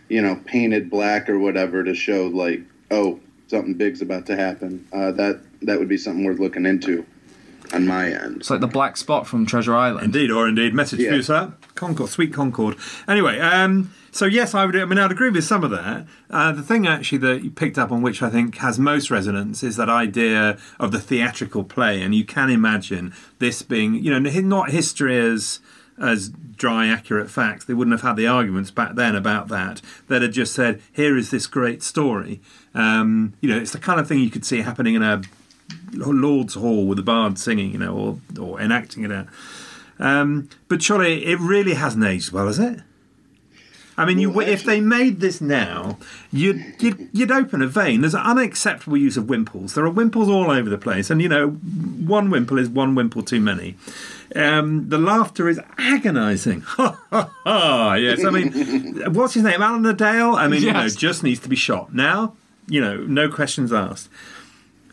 [0.09, 2.61] you know, painted black or whatever to show like,
[2.91, 4.85] oh, something big's about to happen.
[4.91, 7.05] Uh, that that would be something worth looking into,
[7.73, 8.37] on my end.
[8.37, 10.05] It's like the black spot from Treasure Island.
[10.05, 11.09] Indeed, or indeed, message Yeah.
[11.09, 11.53] for you, sir.
[11.75, 12.75] Concord, sweet Concord.
[13.07, 14.75] Anyway, um, so yes, I would.
[14.75, 16.05] I mean, I'd agree with some of that.
[16.29, 19.63] Uh, the thing actually that you picked up on, which I think has most resonance,
[19.63, 24.19] is that idea of the theatrical play, and you can imagine this being, you know,
[24.19, 25.59] not history as
[25.99, 27.65] as dry, accurate facts.
[27.65, 29.79] They wouldn't have had the arguments back then about that.
[30.07, 32.41] They'd have just said, "Here is this great story."
[32.73, 35.21] Um, you know, it's the kind of thing you could see happening in a
[35.93, 39.27] Lord's Hall with the bard singing, you know, or or enacting it out.
[39.99, 42.79] Um, but surely it really hasn't aged well, has it?
[43.95, 45.99] I mean, you, Well, if they made this now,
[46.31, 48.01] you'd, you'd you'd open a vein.
[48.01, 49.75] There's an unacceptable use of wimples.
[49.75, 53.21] There are wimples all over the place, and you know, one wimple is one wimple
[53.21, 53.75] too many.
[54.35, 56.61] Um, the laughter is agonising.
[56.73, 57.93] Ha ha ha!
[57.93, 59.61] Yes, I mean, what's his name?
[59.61, 60.33] Alan-a-Dale.
[60.33, 62.35] I mean, you know, just needs to be shot now.
[62.67, 64.09] You know, no questions asked.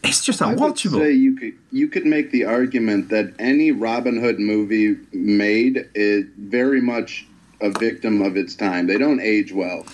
[0.03, 0.99] It's just I unwatchable.
[0.99, 6.25] say you could you could make the argument that any Robin Hood movie made is
[6.39, 7.27] very much
[7.61, 8.87] a victim of its time.
[8.87, 9.87] They don't age well.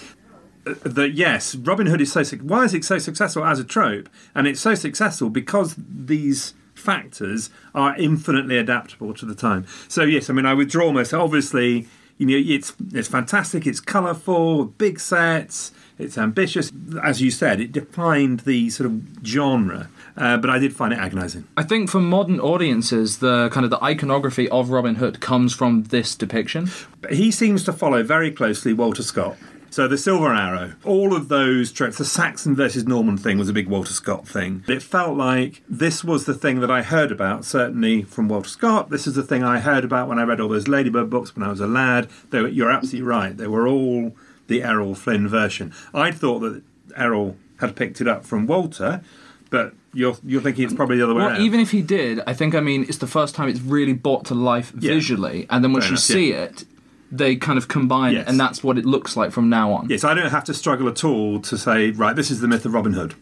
[0.67, 2.23] Uh, that yes, Robin Hood is so.
[2.39, 4.09] Why is it so successful as a trope?
[4.35, 9.67] And it's so successful because these factors are infinitely adaptable to the time.
[9.89, 11.25] So yes, I mean I withdraw myself.
[11.25, 11.89] Obviously,
[12.19, 13.67] you know it's it's fantastic.
[13.67, 15.73] It's colourful, big sets.
[15.99, 16.71] It's ambitious.
[17.03, 19.89] As you said, it defined the sort of genre.
[20.17, 21.47] Uh, but I did find it agonising.
[21.57, 25.85] I think for modern audiences, the kind of the iconography of Robin Hood comes from
[25.85, 26.71] this depiction.
[27.11, 29.37] He seems to follow very closely Walter Scott.
[29.69, 33.53] So the Silver Arrow, all of those tropes, the Saxon versus Norman thing was a
[33.53, 34.65] big Walter Scott thing.
[34.69, 38.89] It felt like this was the thing that I heard about, certainly from Walter Scott.
[38.89, 41.45] This is the thing I heard about when I read all those Ladybird books when
[41.45, 42.09] I was a lad.
[42.31, 43.37] They were, you're absolutely right.
[43.37, 45.75] They were all the Errol Flynn version.
[45.93, 46.63] I'd thought that
[46.97, 49.03] Errol had picked it up from Walter,
[49.51, 51.43] but you're you're thinking it's probably the other way Well, around.
[51.43, 54.25] even if he did, I think I mean it's the first time it's really brought
[54.27, 54.93] to life Yeah.
[54.95, 56.65] visually, and then once Fair you enough, see it,
[57.11, 58.23] they kind of combine Yes.
[58.27, 59.89] it, and that's what it looks like from now on.
[59.89, 62.65] Yes, I don't have to struggle at all to say, right, this is the myth
[62.67, 63.15] of Robin Hood.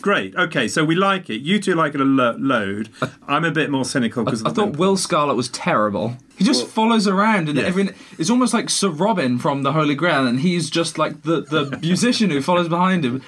[0.00, 0.36] Great.
[0.36, 1.40] Okay, so we like it.
[1.40, 2.88] You two like it a lo- load.
[3.26, 6.16] I'm a bit more cynical because I thought Will Scarlet was terrible.
[6.36, 7.64] He just follows around, and Yeah.
[7.64, 11.40] every it's almost like Sir Robin from the Holy Grail, and he's just like the
[11.40, 13.22] the musician who follows behind him.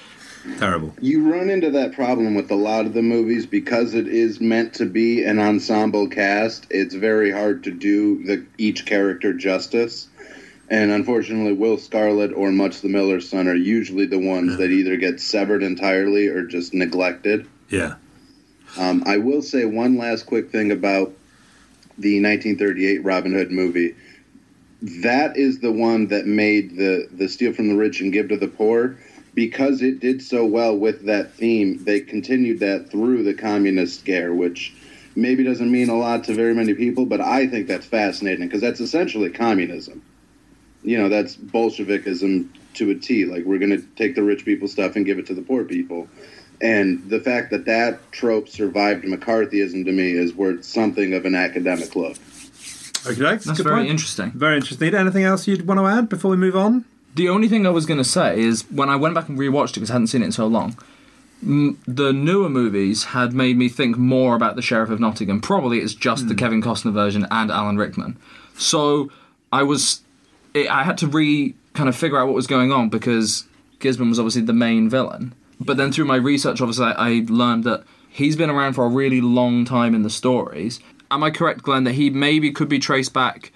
[0.58, 0.94] Terrible.
[1.00, 4.74] You run into that problem with a lot of the movies because it is meant
[4.74, 6.66] to be an ensemble cast.
[6.70, 10.08] It's very hard to do the each character justice.
[10.68, 14.96] And unfortunately, Will Scarlet or Much the Miller's Son are usually the ones that either
[14.96, 17.48] get severed entirely or just neglected.
[17.68, 17.96] Yeah.
[18.78, 21.12] Um, I will say one last quick thing about
[21.98, 23.96] the 1938 Robin Hood movie.
[25.02, 28.36] That is the one that made the the steal from the rich and give to
[28.36, 28.96] the poor
[29.34, 31.82] because it did so well with that theme.
[31.84, 34.74] They continued that through the communist scare, which
[35.16, 38.60] maybe doesn't mean a lot to very many people, but I think that's fascinating because
[38.60, 40.02] that's essentially communism.
[40.82, 43.24] You know, that's Bolshevikism to a T.
[43.24, 45.64] Like we're going to take the rich people stuff and give it to the poor
[45.64, 46.08] people.
[46.62, 51.34] And the fact that that trope survived McCarthyism to me is worth something of an
[51.34, 52.16] academic look.
[53.06, 53.88] Okay, That's good very point.
[53.90, 54.30] interesting.
[54.32, 54.94] Very interesting.
[54.94, 56.84] Anything else you'd want to add before we move on?
[57.14, 59.70] The only thing I was going to say is when I went back and rewatched
[59.70, 60.76] it because I hadn't seen it in so long,
[61.42, 65.40] m- the newer movies had made me think more about the Sheriff of Nottingham.
[65.40, 66.38] Probably it's just the hmm.
[66.38, 68.16] Kevin Costner version and Alan Rickman.
[68.56, 69.10] So
[69.52, 70.02] I was,
[70.54, 73.46] it, I had to re kind of figure out what was going on because
[73.80, 75.34] Gisborne was obviously the main villain.
[75.58, 78.88] But then through my research, obviously, I, I learned that he's been around for a
[78.88, 80.80] really long time in the stories.
[81.10, 83.52] Am I correct, Glenn, that he maybe could be traced back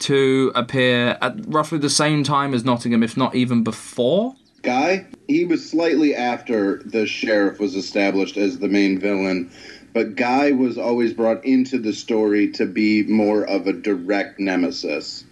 [0.00, 4.34] to appear at roughly the same time as Nottingham, if not even before?
[4.62, 9.50] Guy, he was slightly after the sheriff was established as the main villain,
[9.92, 15.24] but Guy was always brought into the story to be more of a direct nemesis.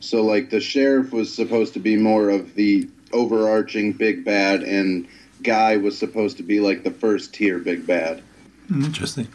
[0.00, 5.08] So, like, the sheriff was supposed to be more of the overarching big bad, and
[5.42, 8.22] Guy was supposed to be like the first tier big bad.
[8.68, 9.28] Hmm, interesting.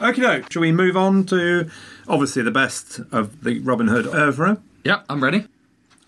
[0.00, 0.52] Okay, doke.
[0.52, 1.70] Shall we move on to
[2.08, 4.60] obviously the best of the Robin Hood oeuvre?
[4.84, 5.46] Yep, I'm ready.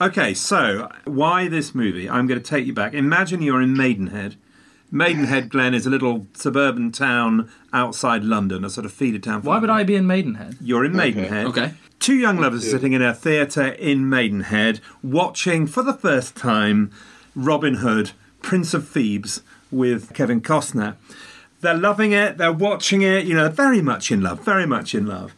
[0.00, 2.08] Okay, so why this movie?
[2.08, 2.94] I'm going to take you back.
[2.94, 4.36] Imagine you're in Maidenhead.
[4.90, 9.42] Maidenhead, Glen, is a little suburban town outside London, a sort of feeder town.
[9.42, 10.56] Why would I be in Maidenhead?
[10.60, 11.46] You're in Maidenhead.
[11.48, 11.74] Okay.
[11.98, 16.90] Two young lovers are sitting in a theatre in Maidenhead, watching for the first time
[17.34, 20.96] Robin Hood, Prince of Thieves, with Kevin Costner.
[21.60, 25.06] They're loving it, they're watching it, you know, very much in love, very much in
[25.06, 25.34] love.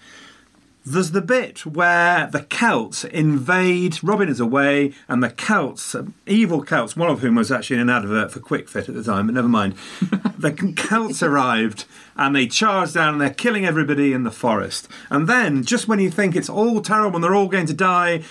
[0.85, 5.95] There's the bit where the Celts invade, Robin is away, and the Celts,
[6.27, 9.05] evil Celts, one of whom was actually in an advert for Kwik Fit at the
[9.05, 9.75] time, but never mind.
[10.39, 11.85] the Celts arrived
[12.17, 14.89] and they charge down and they're killing everybody in the forest.
[15.11, 18.23] And then, just when you think it's all terrible and they're all going to die,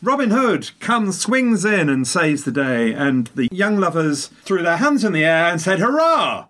[0.00, 2.92] Robin Hood comes, swings in and saves the day.
[2.92, 6.46] And the young lovers threw their hands in the air and said, Hurrah!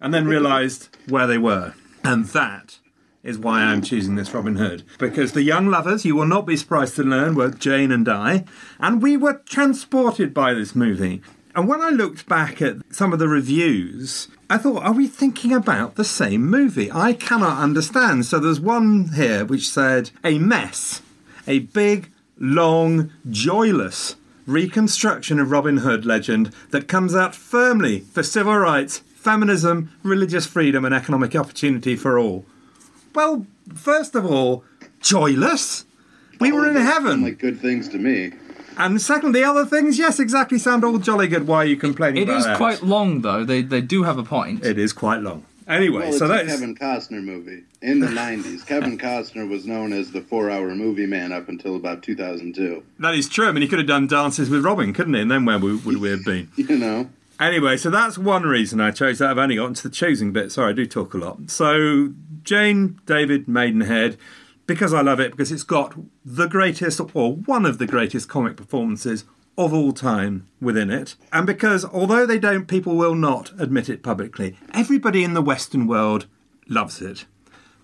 [0.00, 1.74] And then realised where they were.
[2.04, 2.78] And that
[3.22, 4.82] is why I'm choosing this Robin Hood.
[4.98, 8.44] Because the young lovers, you will not be surprised to learn, were Jane and I.
[8.80, 11.22] And we were transported by this movie.
[11.54, 15.52] And when I looked back at some of the reviews, I thought, are we thinking
[15.52, 16.90] about the same movie?
[16.90, 18.24] I cannot understand.
[18.26, 21.02] So there's one here which said, a mess,
[21.46, 28.56] a big, long, joyless reconstruction of Robin Hood legend that comes out firmly for civil
[28.56, 32.44] rights, feminism, religious freedom, and economic opportunity for all.
[33.14, 34.64] Well, first of all,
[35.00, 35.84] joyless.
[36.40, 37.22] We oh, were in heaven.
[37.22, 38.32] Like good things to me.
[38.78, 41.46] And second, the other things, yes, exactly, sound all jolly good.
[41.46, 42.56] Why are you complaining It about is that?
[42.56, 43.44] quite long, though.
[43.44, 44.64] They they do have a point.
[44.64, 45.44] It is quite long.
[45.68, 48.66] Anyway, Well, it's so a that's Kevin Costner movie in the '90s.
[48.66, 52.82] Kevin Costner was known as the four-hour movie man up until about 2002.
[52.98, 53.46] that is true.
[53.46, 55.20] I mean, he could have done dances with Robin, couldn't he?
[55.20, 56.48] And then where would would we have been?
[56.56, 59.30] You know, Anyway, so that's one reason I chose that.
[59.30, 60.50] I've only gotten to the choosing bit.
[60.52, 61.50] Sorry, I do talk a lot.
[61.50, 64.16] So, Jane David Maidenhead,
[64.66, 68.56] because I love it, because it's got the greatest, or one of the greatest comic
[68.56, 69.24] performances
[69.58, 71.16] of all time within it.
[71.32, 75.86] And because, although they don't, people will not admit it publicly, everybody in the Western
[75.86, 76.26] world
[76.68, 77.26] loves it.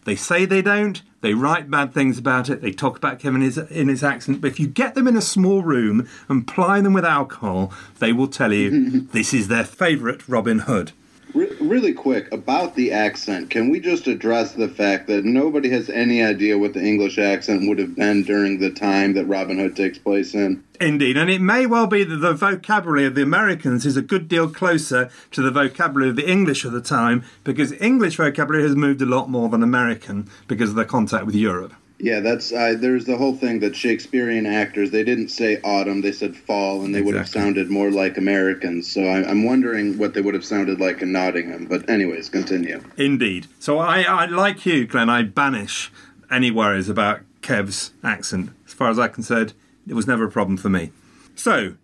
[0.05, 1.03] They say they don't.
[1.21, 2.63] They write bad things about it.
[2.63, 4.41] They talk about Kevin in his, in his accent.
[4.41, 8.13] But if you get them in a small room and ply them with alcohol, they
[8.13, 10.93] will tell you this is their favourite Robin Hood.
[11.35, 13.51] Re- really quick about the accent.
[13.51, 17.69] Can we just address the fact that nobody has any idea what the English accent
[17.69, 20.65] would have been during the time that Robin Hood takes place in?
[20.81, 24.29] Indeed, and it may well be that the vocabulary of the Americans is a good
[24.29, 28.77] deal closer to the vocabulary of the English of the time because English vocabulary has
[28.77, 31.75] moved a lot more than American because of their contact with Europe.
[32.01, 36.13] Yeah, that's uh, there's the whole thing that Shakespearean actors they didn't say autumn, they
[36.13, 38.91] said fall, and they would have sounded more like Americans.
[38.91, 41.67] So I, I'm wondering what they would have sounded like in Nottingham.
[41.67, 42.81] But anyways, continue.
[42.97, 43.49] Indeed.
[43.59, 45.11] So I, I like you, Glenn.
[45.11, 45.91] I banish
[46.31, 48.51] any worries about Kev's accent.
[48.67, 49.55] As far as I'm concerned,
[49.89, 50.93] it was never a problem for me.
[51.35, 51.75] So,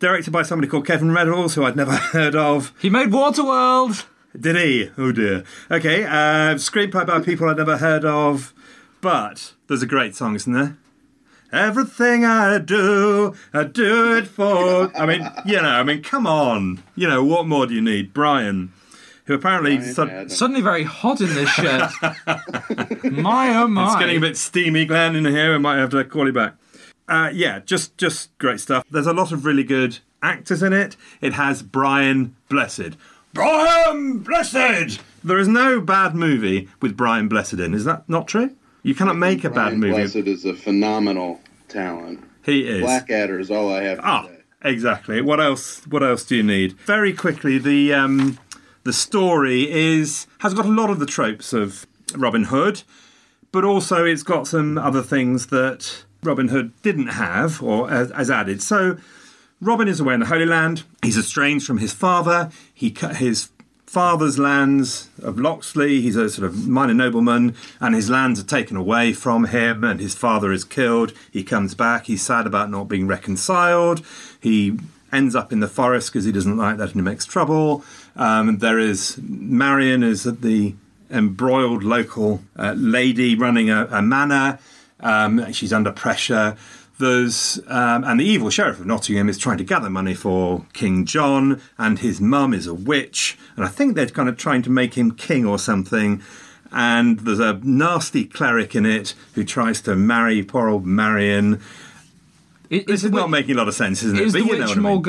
[0.00, 2.72] directed by somebody called Kevin Reynolds, who I'd never heard of.
[2.80, 4.04] He made Waterworld.
[4.38, 4.90] Did he?
[4.98, 5.44] Oh dear.
[5.70, 6.04] Okay.
[6.04, 8.52] Uh, screenplay by people I'd never heard of,
[9.04, 10.78] but there's a great song, isn't there?
[11.52, 14.90] Everything I do, I do it for.
[14.98, 16.82] I mean, you know, I mean, come on.
[16.96, 18.14] You know, what more do you need?
[18.14, 18.72] Bryan,
[19.26, 19.76] who apparently.
[19.76, 20.38] Bryan sud- Adams.
[20.38, 21.90] Suddenly very hot in this shed.
[23.12, 23.88] my oh my.
[23.88, 25.52] It's getting a bit steamy, Glenn, in here.
[25.52, 26.54] We might have to call you back.
[27.06, 28.84] Uh, yeah, just just great stuff.
[28.90, 30.96] There's a lot of really good actors in it.
[31.20, 32.96] It has Brian Blessed.
[33.34, 34.98] Brian Blessed.
[35.22, 37.74] There is no bad movie with Brian Blessed in.
[37.74, 38.56] Is that not true?
[38.84, 39.92] You cannot make a bad Brian movie.
[39.94, 42.22] Blessed is a phenomenal talent.
[42.44, 42.82] He is.
[42.82, 44.28] Blackadder is all I have Ah,
[44.62, 45.22] exactly.
[45.22, 45.84] What else?
[45.86, 46.74] What else do you need?
[46.80, 48.38] Very quickly, the um,
[48.84, 52.82] the story is has got a lot of the tropes of Robin Hood,
[53.52, 58.62] but also it's got some other things that Robin Hood didn't have or has added.
[58.62, 58.98] So,
[59.62, 60.82] Robin is away in the Holy Land.
[61.02, 62.50] He's estranged from his father.
[62.74, 63.48] He cut his
[63.94, 66.00] father's lands of Locksley.
[66.00, 70.00] He's a sort of minor nobleman, and his lands are taken away from him, and
[70.00, 71.12] his father is killed.
[71.30, 72.06] He comes back.
[72.06, 74.04] He's sad about not being reconciled.
[74.40, 74.80] He
[75.12, 77.84] ends up in the forest because he doesn't like that and he makes trouble.
[78.16, 80.74] Um, there is Marion is the
[81.08, 84.58] embroiled local uh, lady running a, a manor.
[84.98, 86.56] Um, she's under pressure.
[86.98, 91.04] There's um, and the evil sheriff of Nottingham is trying to gather money for King
[91.04, 94.70] John, and his mum is a witch, and I think they're kind of trying to
[94.70, 96.22] make him king or something.
[96.70, 101.60] And there's a nasty cleric in it who tries to marry poor old Marion.
[102.70, 104.22] Is, This is not making a lot of sense, isn't it?
[104.26, 105.02] Is But the you know witch what I mean.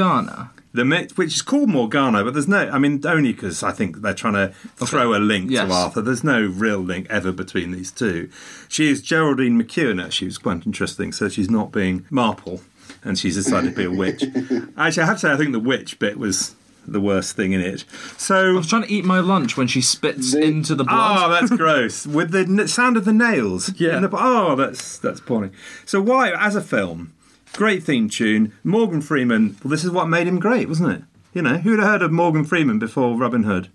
[0.75, 0.97] Morgana?
[0.99, 2.69] The mi- which is called Morgana, but there's no.
[2.69, 4.53] I mean, only because I think they're trying to
[4.85, 5.67] throw a link Yes.
[5.67, 6.01] to Arthur.
[6.01, 8.29] There's no real link ever between these two.
[8.67, 10.03] She is Geraldine McEwen.
[10.03, 11.11] Actually, was quite interesting.
[11.11, 12.61] So she's not being Marple,
[13.03, 14.23] and she's decided to be a witch.
[14.77, 16.55] Actually, I have to say, I think the witch bit was
[16.87, 17.83] the worst thing in it.
[18.15, 20.87] So I was trying to eat my lunch when she spits They- into the Oh,
[20.87, 21.17] blood.
[21.17, 22.05] Ah, that's gross!
[22.05, 23.71] With the n- sound of the nails.
[23.79, 23.95] Yeah.
[23.97, 25.49] In the- oh, that's that's poorly.
[25.85, 27.13] So why, as a film,
[27.55, 28.53] great theme tune.
[28.63, 29.57] Morgan Freeman.
[29.63, 31.01] Well, this is what made him great, wasn't it?
[31.33, 33.69] You know, who'd have heard of Morgan Freeman before Robin Hood?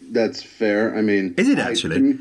[0.00, 0.94] That's fair.
[0.96, 1.96] I mean, Is it I- actually?
[1.96, 2.18] to, me,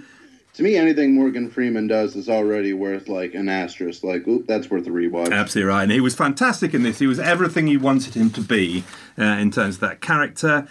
[0.55, 4.03] to me, anything Morgan Freeman does is already worth like an asterisk.
[4.03, 5.31] Like, oop, that's worth a rewatch.
[5.31, 5.83] Absolutely right.
[5.83, 6.99] And he was fantastic in this.
[6.99, 8.83] He was everything you wanted him to be
[9.19, 10.67] uh, in terms of that character.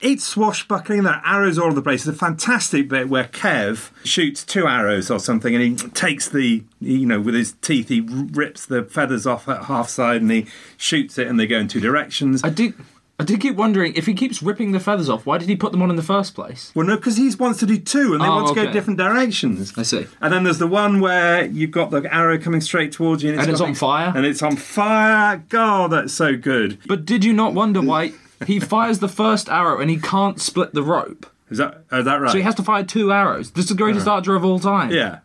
[0.00, 1.02] It's swashbuckling.
[1.02, 2.04] There are arrows all over the place.
[2.04, 6.64] There's a fantastic bit where Kev shoots two arrows or something, and he takes the,
[6.80, 10.46] you know, with his teeth, he rips the feathers off at half side, and he
[10.78, 12.42] shoots it, and they go in two directions.
[12.42, 12.74] I did.
[13.18, 15.26] I did keep wondering if he keeps ripping the feathers off.
[15.26, 16.72] Why did he put them on in the first place?
[16.74, 18.72] Well, no, because he wants to do two, and they Oh, want to go okay.
[18.72, 19.74] different directions.
[19.76, 20.06] I see.
[20.22, 23.50] And then there's the one where you've got the arrow coming straight towards you, And
[23.50, 24.12] it's got on fire?
[24.16, 25.44] And it's on fire.
[25.50, 26.78] God, that's so good.
[26.86, 28.14] But did you not wonder why
[28.46, 31.26] he fires the first arrow and he can't split the rope?
[31.50, 32.30] Is that is that right?
[32.30, 33.50] So he has to fire two arrows.
[33.52, 34.90] This is the greatest archer of all time.
[34.90, 35.18] Yeah.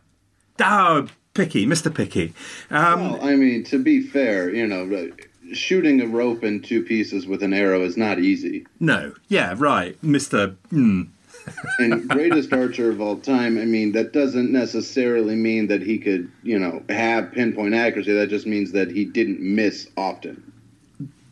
[0.60, 1.94] Oh, picky, Mr.
[1.94, 2.34] Picky.
[2.72, 5.12] Um, Well, I mean, to be fair, you know,
[5.54, 8.66] shooting a rope in two pieces with an arrow is not easy.
[8.80, 9.14] no.
[9.28, 10.56] Yeah, right, Mr.
[10.72, 11.10] Mm.
[11.80, 16.32] And greatest archer of all time, I mean, that doesn't necessarily mean that he could,
[16.42, 18.14] you know, have pinpoint accuracy.
[18.14, 20.45] That just means that he didn't miss often.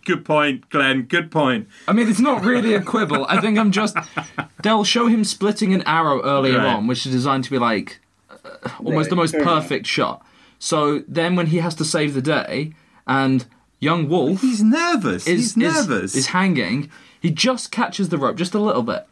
[0.06, 1.04] Good point, Glenn.
[1.04, 1.68] Good point.
[1.88, 3.26] I mean, it's not really a quibble.
[3.28, 3.95] I think I'm just.
[4.62, 6.68] They'll show him splitting an arrow earlier Right.
[6.76, 7.99] on, which is designed to be like
[8.30, 10.26] uh, almost the most perfect shot.
[10.60, 12.74] So then, when he has to save the day,
[13.08, 13.45] and
[13.80, 15.28] young Wolf He's nervous.
[15.28, 16.12] is He's nervous.
[16.12, 16.89] Is, is hanging,
[17.22, 19.06] he just catches the rope just a little bit.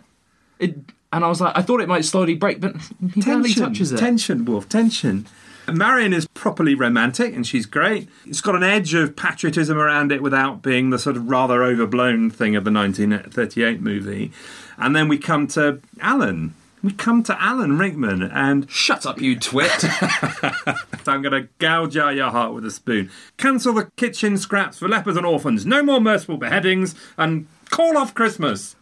[0.60, 0.78] It,
[1.14, 2.76] and I was like, I thought it might slowly break, but
[3.14, 3.98] he barely touches it.
[3.98, 5.28] Tension, Wolf, tension.
[5.68, 8.10] Marion is properly romantic and she's great.
[8.26, 12.30] It's got an edge of patriotism around it without being the sort of rather overblown
[12.30, 14.32] thing of the 1938 movie.
[14.78, 16.56] And then we come to Alan.
[16.84, 19.72] We come to Alan Rickman and Shut up, you twit!
[21.08, 23.12] I'm going to gouge out your heart with a spoon.
[23.38, 25.66] Cancel the kitchen scraps for lepers and orphans.
[25.66, 28.76] No more merciful beheadings and call off Christmas.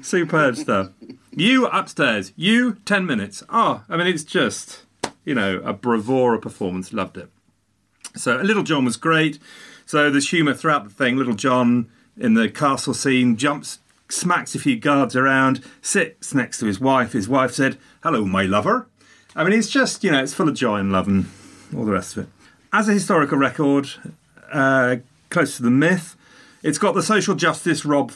[0.00, 0.90] Superb stuff.
[1.32, 2.32] You upstairs.
[2.36, 3.42] You 10 minutes.
[3.50, 4.84] Oh, I mean, it's just,
[5.24, 6.92] you know, a bravura performance.
[6.92, 7.28] Loved it.
[8.16, 9.38] So, Little John was great.
[9.86, 11.16] So, there's humour throughout the thing.
[11.16, 16.66] Little John in the castle scene jumps, smacks a few guards around, sits next to
[16.66, 17.12] his wife.
[17.12, 18.86] His wife said, Hello, my lover.
[19.34, 21.26] I mean, it's just, you know, it's full of joy and love and
[21.76, 22.30] all the rest of it.
[22.72, 23.88] As a historical record,
[24.52, 24.96] uh,
[25.28, 26.16] close to the myth,
[26.62, 28.12] it's got the social justice Rob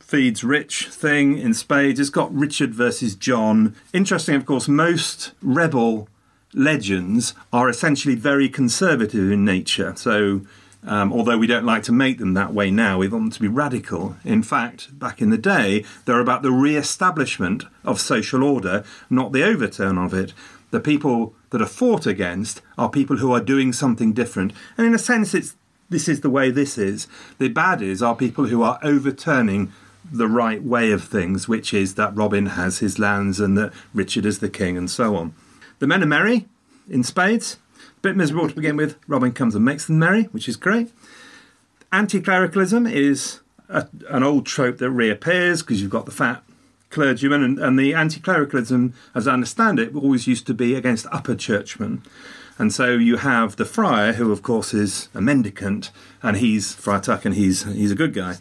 [0.00, 1.98] feeds rich thing in spades.
[1.98, 3.74] It's got Richard versus John.
[3.92, 6.08] Interesting, of course, most rebel
[6.54, 9.94] legends are essentially very conservative in nature.
[9.96, 10.42] So,
[10.84, 13.40] um, although we don't like to make them that way now, we want them to
[13.40, 14.16] be radical.
[14.24, 19.32] In fact, back in the day, they're about the re establishment of social order, not
[19.32, 20.32] the overturn of it.
[20.70, 24.52] The people that are fought against are people who are doing something different.
[24.76, 25.54] And in a sense, it's
[25.90, 27.06] this is the way this is.
[27.38, 29.72] The baddies are people who are overturning
[30.10, 34.26] the right way of things, which is that Robin has his lands and that Richard
[34.26, 35.34] is the king and so on.
[35.82, 36.46] The men are merry
[36.88, 37.58] in spades.
[37.80, 38.96] A Bit miserable to begin with.
[39.08, 40.92] Robin comes and makes them merry, which is great.
[41.90, 46.44] Anti clericalism is a, an old trope that reappears because you've got the fat
[46.90, 51.06] clergyman, and, and the anti clericalism, as I understand it, always used to be against
[51.10, 52.04] upper churchmen.
[52.60, 55.90] And so you have the friar, who of course is a mendicant,
[56.22, 58.36] and he's Friar Tuck, and he's he's a good guy.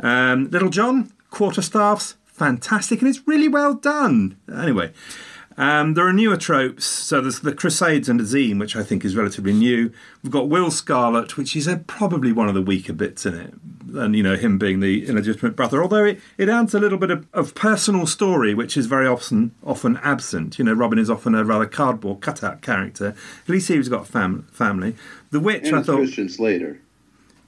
[0.00, 4.38] Um, Little John, quarterstaffs, fantastic, and it's really well done.
[4.48, 4.92] Anyway,
[5.58, 6.84] um, there are newer tropes.
[6.86, 9.92] So there's the Crusades and Azeem, which I think is relatively new.
[10.22, 13.54] We've got Will Scarlet, which is uh probably one of the weaker bits in it.
[13.94, 15.82] And, you know, him being the illegitimate brother.
[15.82, 19.52] Although it, it adds a little bit of, of personal story, which is very often
[19.64, 20.58] often absent.
[20.58, 23.14] You know, Robin is often a rather cardboard cutout character.
[23.44, 24.94] At least he's got fam- family.
[25.30, 25.96] The Witch, And I it's thought.
[25.96, 26.80] Christian Slater.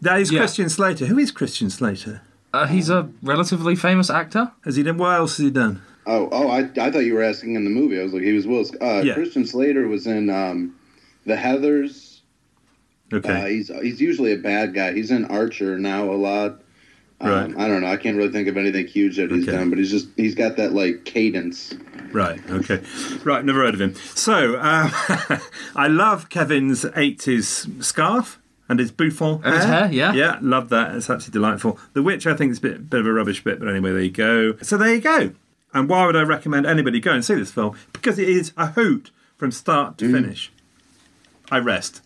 [0.00, 0.40] That is Yeah.
[0.40, 1.06] Christian Slater.
[1.06, 2.22] Who is Christian Slater?
[2.52, 4.50] uh, he's a relatively famous actor.
[4.64, 4.96] Has he done?
[4.98, 5.82] What else has he done?
[6.06, 8.00] Oh, oh, I, I thought you were asking in the movie.
[8.00, 8.64] I was like, he was Will.
[8.80, 9.14] Uh, Yeah.
[9.14, 10.74] Christian Slater was in um,
[11.26, 12.20] The Heathers.
[13.12, 13.28] Okay.
[13.42, 14.92] Uh, he's he's usually a bad guy.
[14.92, 16.62] He's in Archer now a lot.
[17.20, 17.56] Um, Right.
[17.58, 17.88] I don't know.
[17.88, 19.56] I can't really think of anything huge that he's Okay.
[19.56, 21.74] done, but he's just he's got that like cadence.
[22.12, 22.80] Right, okay.
[23.22, 23.94] Right, never heard of him.
[23.94, 24.90] So, um,
[25.76, 30.12] I love Kevin's 80s scarf and his bouffant And his hair, yeah.
[30.12, 30.94] Yeah, love that.
[30.96, 31.78] It's absolutely delightful.
[31.92, 34.00] The Witch, I think, is a bit, bit of a rubbish bit, but anyway, there
[34.02, 34.56] you go.
[34.60, 35.32] So, there you go.
[35.72, 37.76] And why would I recommend anybody go and see this film?
[37.92, 40.50] Because it is a hoot from start to finish.
[41.50, 42.02] I rest.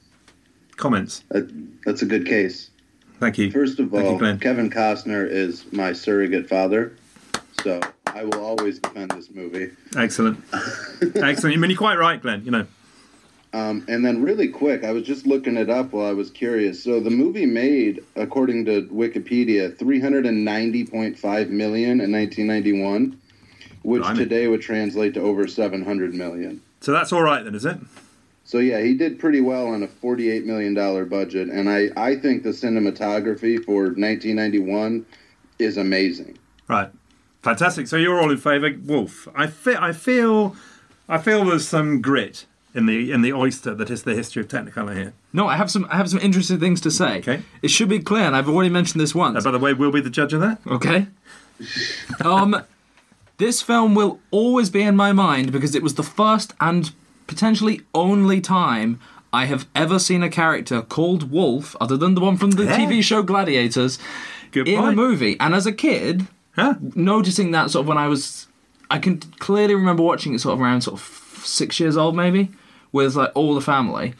[0.76, 1.22] Comments.
[1.30, 1.50] That,
[1.84, 2.70] that's a good case.
[3.20, 3.50] Thank you.
[3.50, 6.96] First of Thank you, all, Kevin Costner is my surrogate father,
[7.62, 9.70] so I will always defend this movie.
[9.96, 10.42] Excellent.
[11.14, 11.54] Excellent.
[11.54, 12.44] I mean, you're quite right, Glenn.
[12.44, 12.66] You know,
[13.52, 16.82] Um, and then, really quick, I was just looking it up while I was curious.
[16.82, 22.10] So the movie made, according to Wikipedia, three hundred and ninety point five million in
[22.10, 23.18] nineteen ninety one,
[23.84, 24.18] which Blimey.
[24.18, 26.60] today would translate to over seven hundred million.
[26.80, 27.78] so that's all right then, is it?
[28.44, 32.16] So yeah, he did pretty well on a forty-eight million dollar budget, and I I
[32.16, 35.06] think the cinematography for nineteen ninety one
[35.58, 36.38] is amazing.
[36.68, 36.90] Right,
[37.42, 37.86] fantastic.
[37.86, 39.28] So you're all in favour, Wolf.
[39.34, 40.56] I feel, I feel,
[41.08, 44.48] I feel there's some grit in the in the oyster that is the history of
[44.48, 45.12] Technicolor here.
[45.32, 45.86] No, I have some.
[45.90, 47.18] I have some interesting things to say.
[47.18, 47.42] Okay.
[47.62, 49.38] It should be clear, and I've already mentioned this once.
[49.38, 50.58] Uh, by the way, we'll be the judge of that.
[50.66, 51.06] Okay.
[52.24, 52.62] um,
[53.44, 56.92] this film will always be in my mind because it was the first and
[57.26, 58.98] potentially only time
[59.34, 62.76] I have ever seen a character called Wolf, other than the one from the Yeah.
[62.78, 63.98] TV show Gladiators,
[64.52, 65.36] Good in a movie.
[65.40, 66.26] And as a kid,
[66.56, 66.74] Huh?
[66.94, 68.46] noticing that sort of when I was,
[68.90, 71.04] I can clearly remember watching it sort of around sort of
[71.44, 72.50] six years old, maybe,
[72.92, 74.14] with like all the family.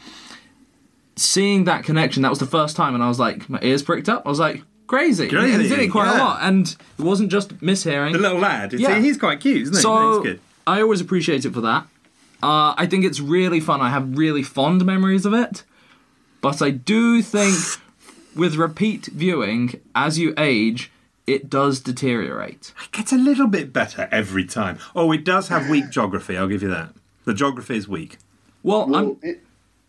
[1.15, 4.09] Seeing that connection, that was the first time, and I was like, my ears pricked
[4.09, 4.23] up.
[4.25, 5.27] I was like, crazy.
[5.29, 6.17] Crazy, And he did it quite yeah.
[6.17, 8.13] a lot, and it wasn't just mishearing.
[8.13, 8.73] The little lad.
[8.73, 8.99] It's- Yeah.
[8.99, 9.81] he's quite cute, isn't he?
[9.81, 10.39] so he's good.
[10.67, 11.87] I always appreciate it for that.
[12.43, 13.81] Uh, I think it's really fun.
[13.81, 15.63] I have really fond memories of it,
[16.41, 17.55] but I do think
[18.35, 20.91] with repeat viewing, as you age,
[21.25, 22.71] it does deteriorate.
[22.83, 24.77] It gets a little bit better every time.
[24.95, 26.37] Oh, it does have weak geography.
[26.37, 26.89] I'll give you that.
[27.23, 28.17] The geography is weak.
[28.61, 29.37] Well, Well, I'm, i-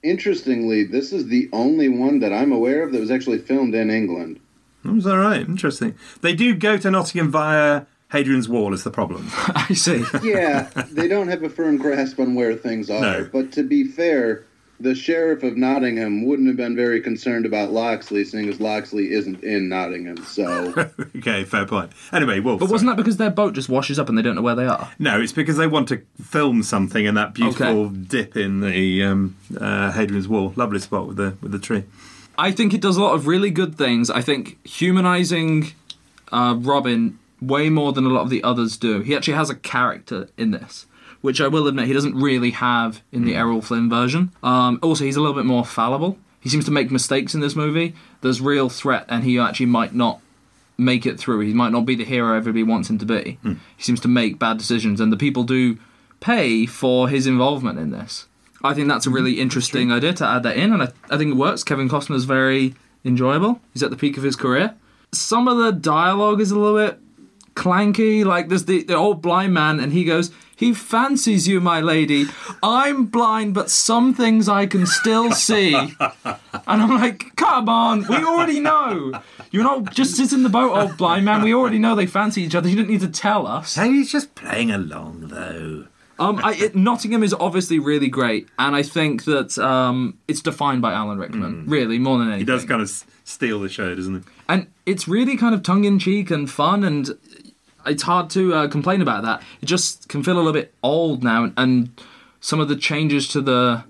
[0.02, 3.90] interestingly, this is the only one that I'm aware of that was actually filmed in
[3.90, 4.40] England.
[4.86, 5.40] That was all right.
[5.40, 5.94] Interesting.
[6.22, 8.72] They do go to Nottingham via Hadrian's Wall.
[8.72, 9.26] Is the problem?
[9.32, 10.04] I see.
[10.22, 13.00] Yeah, they don't have a firm grasp on where things are.
[13.00, 13.28] No.
[13.32, 14.44] But to be fair,
[14.78, 19.42] the sheriff of Nottingham wouldn't have been very concerned about Loxley, seeing as Loxley isn't
[19.42, 20.18] in Nottingham.
[20.24, 20.74] So
[21.16, 21.92] okay, fair point.
[22.12, 22.60] Anyway, Wolf.
[22.60, 24.66] But wasn't that because their boat just washes up and they don't know where they
[24.66, 24.92] are?
[24.98, 27.96] No, it's because they want to film something in that beautiful Okay.
[27.96, 30.52] dip in the um, uh, Hadrian's Wall.
[30.56, 31.84] Lovely spot with the with the tree.
[32.38, 34.10] I think it does a lot of really good things.
[34.10, 35.72] I think humanizing
[36.32, 39.00] uh, Robin way more than a lot of the others do.
[39.00, 40.86] He actually has a character in this,
[41.20, 44.32] which I will admit he doesn't really have in the Errol Flynn version.
[44.42, 46.18] Um, also, he's a little bit more fallible.
[46.40, 47.94] He seems to make mistakes in this movie.
[48.20, 50.20] There's real threat, and he actually might not
[50.78, 51.40] make it through.
[51.40, 53.38] He might not be the hero everybody wants him to be.
[53.76, 55.78] He seems to make bad decisions, and the people do
[56.20, 58.26] pay for his involvement in this.
[58.66, 59.42] I think that's a really mm-hmm.
[59.42, 61.64] interesting idea to add that in, and I, I think it works.
[61.64, 63.60] Kevin Costner's very enjoyable.
[63.72, 64.74] He's at the peak of his career.
[65.12, 66.98] Some of the dialogue is a little bit
[67.54, 68.24] clanky.
[68.24, 72.26] Like there's the, the old blind man, and he goes, "He fancies you, my lady.
[72.62, 75.74] I'm blind, but some things I can still see."
[76.68, 79.12] And I'm like, "Come on, we already know.
[79.52, 81.42] You're not just sit in the boat, old blind man.
[81.42, 82.68] We already know they fancy each other.
[82.68, 85.86] You didn't need to tell us." Hey, he's just playing along though.
[86.18, 90.80] Um, I, it, Nottingham is obviously really great, and I think that um, it's defined
[90.82, 92.40] by Alan Rickman, really more than anything.
[92.40, 94.30] He does kind of s- steal the show, doesn't he?
[94.48, 97.10] and it's really kind of tongue in cheek and fun, and
[97.84, 99.42] it's hard to uh, complain about that.
[99.60, 101.90] It just can feel a little bit old now, and
[102.40, 103.84] some of the changes to the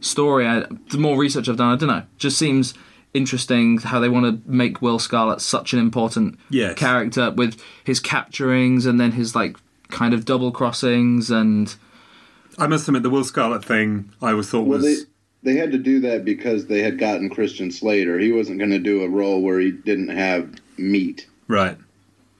[0.00, 2.74] story, I, the more research I've done, I don't know, just seems
[3.14, 6.74] interesting how they want to make Will Scarlet such an important Yes.
[6.78, 9.56] character with his capturings and then his like
[9.90, 11.74] kind of double crossings and
[12.58, 15.06] I must admit, the Will Scarlet thing I always thought well, they was
[15.42, 18.18] they had to do that because they had gotten Christian Slater.
[18.18, 21.26] He wasn't going to do a role where he didn't have meat.
[21.48, 21.78] right.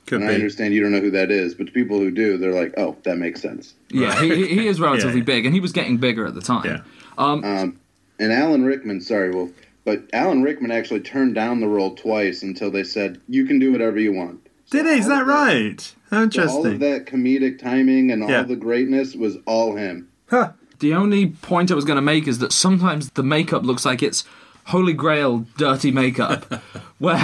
[0.06, 2.36] Could And I understand you don't know who that is, but to people who do,
[2.36, 5.24] they're like, "Oh, that makes sense." yeah, he, he is relatively Yeah.
[5.24, 6.64] big, and he was getting bigger at the time.
[6.66, 6.80] Yeah.
[7.16, 7.80] Um, Um,
[8.18, 9.50] and Alan Rickman, sorry, Wolf,
[9.84, 13.70] but Alan Rickman actually turned down the role twice until they said, "You can do
[13.70, 14.40] whatever you want."
[14.70, 14.92] Did he?
[14.92, 15.94] Is that of right?
[16.10, 18.42] How All of that comedic timing and all Yeah.
[18.42, 20.08] the greatness was all him.
[20.28, 20.52] Huh.
[20.80, 24.02] The only point I was going to make is that sometimes the makeup looks like
[24.02, 24.24] it's
[24.66, 26.44] Holy Grail dirty makeup,
[26.98, 27.20] where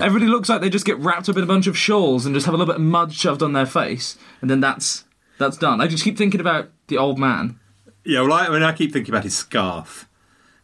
[0.00, 2.46] everybody looks like they just get wrapped up in a bunch of shawls and just
[2.46, 5.04] have a little bit of mud shoved on their face, and then that's
[5.38, 5.80] that's done.
[5.80, 7.58] I just keep thinking about the old man.
[8.04, 10.08] Yeah, well, I, I mean, I keep thinking about his scarf.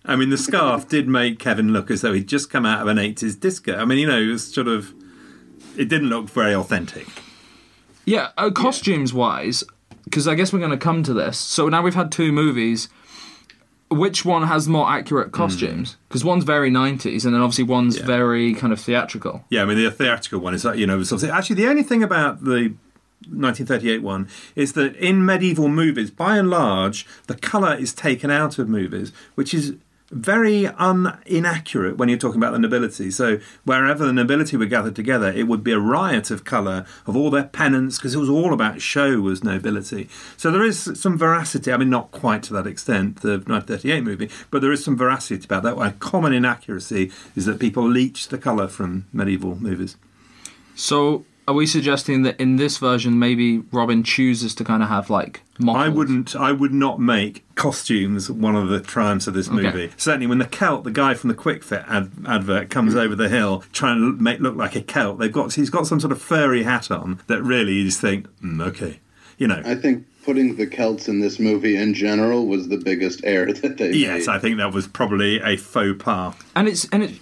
[0.04, 2.86] I mean, the scarf did make Kevin look as though he'd just come out of
[2.88, 3.76] an 80s disco.
[3.76, 4.94] I mean, you know, it was sort of.
[5.76, 7.06] It didn't look very authentic.
[8.04, 9.64] Yeah, uh, costumes wise,
[10.04, 11.38] because I guess we're going to come to this.
[11.38, 12.88] So now we've had two movies.
[13.90, 15.96] Which one has more accurate costumes?
[16.08, 18.06] Because one's very 90s, and then obviously one's Yeah.
[18.06, 19.44] very kind of theatrical.
[19.50, 21.00] Yeah, I mean, the theatrical one is, that you know,
[21.30, 22.72] actually, the only thing about the
[23.28, 28.58] 1938 one is that in medieval movies, by and large, the colour is taken out
[28.58, 29.74] of movies, which is
[30.12, 33.10] very un- inaccurate when you're talking about the nobility.
[33.10, 37.16] So wherever the nobility were gathered together, it would be a riot of colour of
[37.16, 40.08] all their pennants because it was all about show was nobility.
[40.36, 41.72] So there is some veracity.
[41.72, 45.44] I mean, not quite to that extent, the 1938 movie, but there is some veracity
[45.44, 45.78] about that.
[45.78, 49.96] A common inaccuracy is that people leach the colour from medieval movies.
[50.74, 55.10] So, are we suggesting that in this version, maybe Robin chooses to kind of have
[55.10, 55.84] like models?
[55.84, 56.36] I wouldn't.
[56.36, 59.56] I would not make costumes one of the triumphs of this Okay.
[59.62, 59.90] movie.
[59.96, 63.28] Certainly, when the Celt, the guy from the Kwik Fit ad- advert, comes over the
[63.28, 66.22] hill trying to make look like a Celt, they've got he's got some sort of
[66.22, 69.00] furry hat on that really you just think, mm, okay,
[69.38, 69.62] you know.
[69.64, 73.78] I think putting the Celts in this movie in general was the biggest error that
[73.78, 74.32] they yes, made.
[74.36, 76.34] I think that was probably a faux pas.
[76.54, 77.12] And it's and it.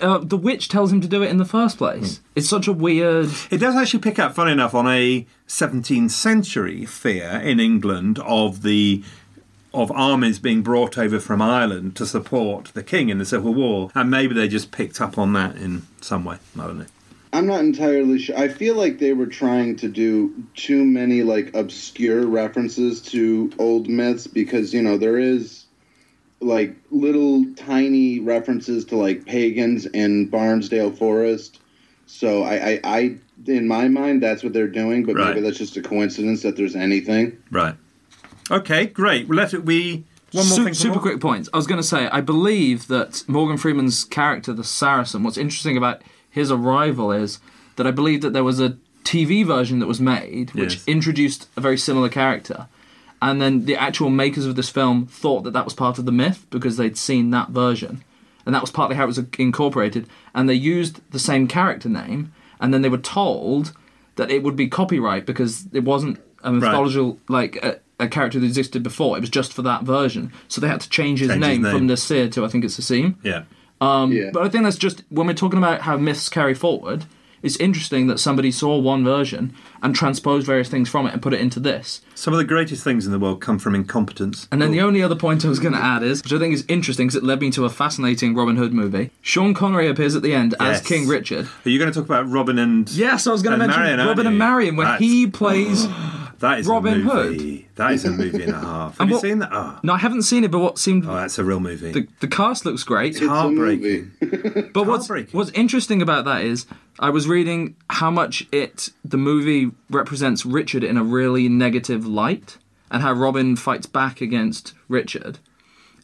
[0.00, 2.20] Uh, the witch tells him to do it in the first place.
[2.34, 3.30] It's such a weird.
[3.50, 8.62] It does actually pick up, funny enough, on a 17th century fear in England of
[8.62, 9.02] the
[9.74, 13.90] of armies being brought over from Ireland to support the king in the Civil War,
[13.94, 16.38] and maybe they just picked up on that in some way.
[16.58, 16.86] I don't know.
[17.32, 18.38] I'm not entirely sure.
[18.38, 23.88] I feel like they were trying to do too many like obscure references to old
[23.88, 25.65] myths because you know there is
[26.40, 31.60] like little tiny references to like pagans in Barnsdale Forest.
[32.06, 33.16] So I, I, I
[33.46, 35.28] in my mind that's what they're doing, but Right.
[35.34, 37.36] maybe that's just a coincidence that there's anything.
[37.50, 37.74] Right.
[38.50, 39.28] Okay, great.
[39.28, 40.74] Well, let it, we One more Su- thing.
[40.74, 41.02] super more?
[41.02, 41.48] quick points.
[41.52, 45.76] I was going to say, I believe that Morgan Freeman's character, the Saracen, what's interesting
[45.76, 47.38] about his arrival is
[47.76, 50.84] that I believe that there was a TV version that was made which Yes.
[50.88, 52.66] introduced a very similar character.
[53.22, 56.12] And then the actual makers of this film thought that that was part of the
[56.12, 58.04] myth because they'd seen that version.
[58.44, 60.06] And that was partly how it was incorporated.
[60.34, 62.32] And they used the same character name.
[62.60, 63.72] And then they were told
[64.16, 68.46] that it would be copyright because it wasn't a mythological, like a, a character that
[68.46, 69.16] existed before.
[69.16, 70.32] It was just for that version.
[70.48, 71.72] So they had to change his, Change his name, name.
[71.72, 73.16] from Nasir to, I think it's Azeem.
[73.22, 73.44] Yeah.
[73.80, 74.30] Um, Yeah.
[74.32, 77.04] But I think that's just when we're talking about how myths carry forward.
[77.46, 81.32] It's interesting that somebody saw one version and transposed various things from it and put
[81.32, 82.00] it into this.
[82.16, 84.48] Some of the greatest things in the world come from incompetence.
[84.50, 86.52] And then the only other point I was going to add is, which I think
[86.54, 89.12] is interesting because it led me to a fascinating Robin Hood movie.
[89.22, 90.80] Sean Connery appears at the end Yes.
[90.80, 91.46] as King Richard.
[91.64, 92.90] Are you going to talk about Robin and?
[92.90, 95.86] Yes, I was going to mention Robin and Marian when That's- he plays.
[96.40, 97.68] That is Robin a movie.
[97.76, 98.92] That is a movie and a half.
[98.98, 99.50] Have And you what- seen that?
[99.52, 101.92] Oh, No, I haven't seen it, but what seemed oh, that's a real movie.
[101.92, 103.14] the the cast looks great.
[103.16, 104.12] It's a heartbreaking.
[104.72, 105.36] But what's heartbreaking.
[105.36, 106.66] what's interesting about that is
[106.98, 112.58] I was reading how much it the movie represents Richard in a really negative light
[112.90, 115.38] and how Robin fights back against Richard.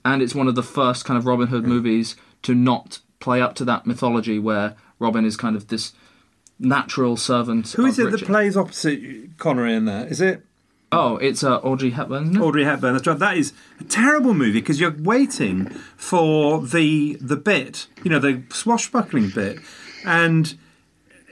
[0.05, 1.69] And it's one of the first kind of Robin Hood hmm.
[1.69, 5.93] movies to not play up to that mythology where Robin is kind of this
[6.59, 7.71] natural servant.
[7.73, 10.09] Who is it that plays opposite Connery in that?
[10.09, 10.45] Is it
[10.95, 12.41] Oh, it's uh, Audrey Hepburn, isn't it?
[12.45, 12.93] Audrey Hepburn?
[12.93, 13.19] That's right.
[13.19, 18.43] That is a terrible movie because you're waiting for the the bit, you know, the
[18.51, 19.59] swashbuckling bit,
[20.05, 20.55] and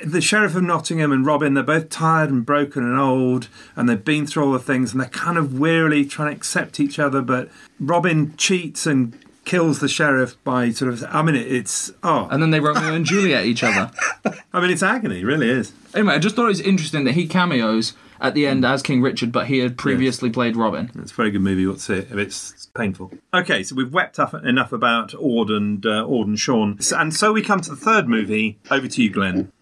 [0.03, 1.53] the sheriff of Nottingham and Robin.
[1.53, 5.01] They're both tired and broken and old, and they've been through all the things, and
[5.01, 7.21] they're kind of wearily trying to accept each other.
[7.21, 9.15] But Robin cheats and
[9.45, 11.05] kills the sheriff by sort of.
[11.09, 13.91] I mean, it, it's oh, And then they Romeo and Juliet each other.
[14.53, 15.21] I mean, it's agony.
[15.21, 15.73] It really is.
[15.95, 19.01] Anyway, I just thought it was interesting that he cameos at the end as King
[19.01, 20.91] Richard, but he had previously played Robin.
[20.97, 21.67] It's a very good movie.
[21.67, 22.09] What's it?
[22.11, 23.13] It's painful.
[23.33, 27.33] Okay, so we've wept up enough about Ord and uh, Ord and Sean, and so
[27.33, 28.59] we come to the third movie.
[28.71, 29.53] Over to you, Glenn.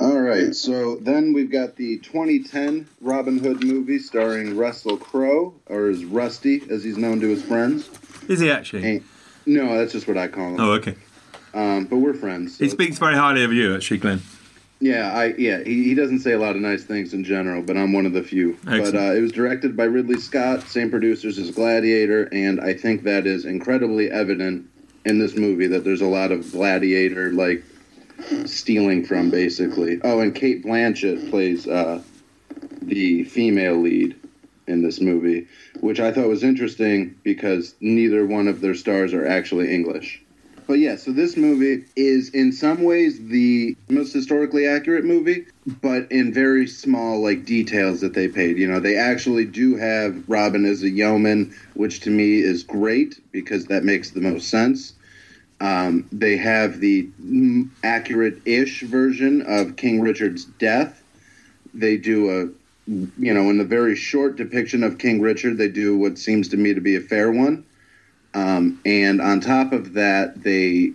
[0.00, 5.88] All right, so then we've got the 2010 Robin Hood movie starring Russell Crowe, or
[5.90, 7.90] as Rusty, as he's known to his friends.
[8.26, 8.84] Is he actually?
[8.86, 9.02] Ain't-
[9.44, 10.60] No, that's just what I call him.
[10.60, 10.94] Oh, okay.
[11.52, 12.56] Um, but we're friends.
[12.56, 14.22] so He speaks very highly of you, actually, Glenn.
[14.80, 17.76] Yeah, I yeah, he, he doesn't say a lot of nice things in general, but
[17.76, 18.56] I'm one of the few.
[18.64, 18.96] But Excellent.
[19.10, 23.26] uh, it was directed by Ridley Scott, same producers as Gladiator, and I think that
[23.26, 24.66] is incredibly evident
[25.04, 27.62] in this movie that there's a lot of Gladiator like
[28.46, 30.00] stealing from basically.
[30.02, 32.02] Oh, and Cate Blanchett plays uh,
[32.82, 34.16] the female lead
[34.66, 35.46] in this movie,
[35.80, 40.22] which I thought was interesting because neither one of their stars are actually English.
[40.66, 45.46] But yeah, so this movie is in some ways the most historically accurate movie,
[45.82, 48.56] but in very small like details that they paid.
[48.56, 53.20] You know, they actually do have Robin as a yeoman, which to me is great
[53.32, 54.92] because that makes the most sense.
[55.60, 57.08] Um, they have the
[57.84, 61.02] accurate-ish version of King Richard's death.
[61.74, 65.98] They do a, you know, in the very short depiction of King Richard, they do
[65.98, 67.64] what seems to me to be a fair one.
[68.32, 70.92] Um, and on top of that, they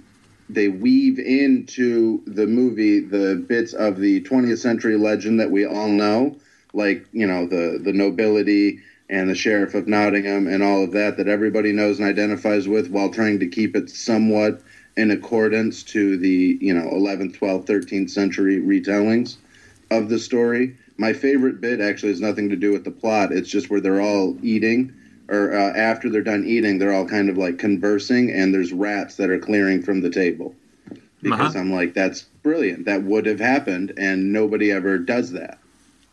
[0.48, 5.88] they weave into the movie the bits of the 20th century legend that we all
[5.88, 6.38] know,
[6.74, 11.18] like you know the the nobility and the sheriff of Nottingham and all of that
[11.18, 14.62] that everybody knows and identifies with, while trying to keep it somewhat
[14.98, 19.38] in accordance to the you know 11th, 12th, 13th century retellings
[19.92, 20.76] of the story.
[20.98, 23.32] My favorite bit actually has nothing to do with the plot.
[23.32, 24.94] It's just where they're all eating
[25.30, 29.16] or uh, after they're done eating, they're all kind of like conversing, and there's rats
[29.16, 30.56] that are clearing from the table.
[31.22, 31.60] Because Uh-huh.
[31.60, 32.86] I'm like, that's brilliant.
[32.86, 35.58] That would have happened, and nobody ever does that.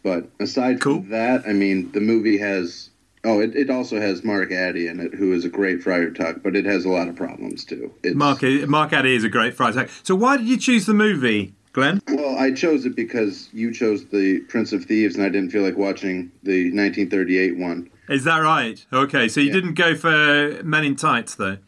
[0.02, 1.00] But aside Cool.
[1.00, 2.88] from that, I mean, the movie has.
[3.24, 6.42] Oh, it, it also has Mark Addy in it, who is a great Friar Tuck,
[6.42, 7.92] but it has a lot of problems too.
[8.02, 9.88] It's, Mark Mark Addy is a great Friar Tuck.
[10.02, 12.02] So why did you choose the movie, Glenn?
[12.08, 15.62] Well, I chose it because you chose the Prince of Thieves, and I didn't feel
[15.62, 17.88] like watching the 1938 one.
[18.08, 18.84] Is that right?
[18.92, 19.52] Okay, so you Yeah.
[19.52, 21.58] didn't go for Men in Tights though.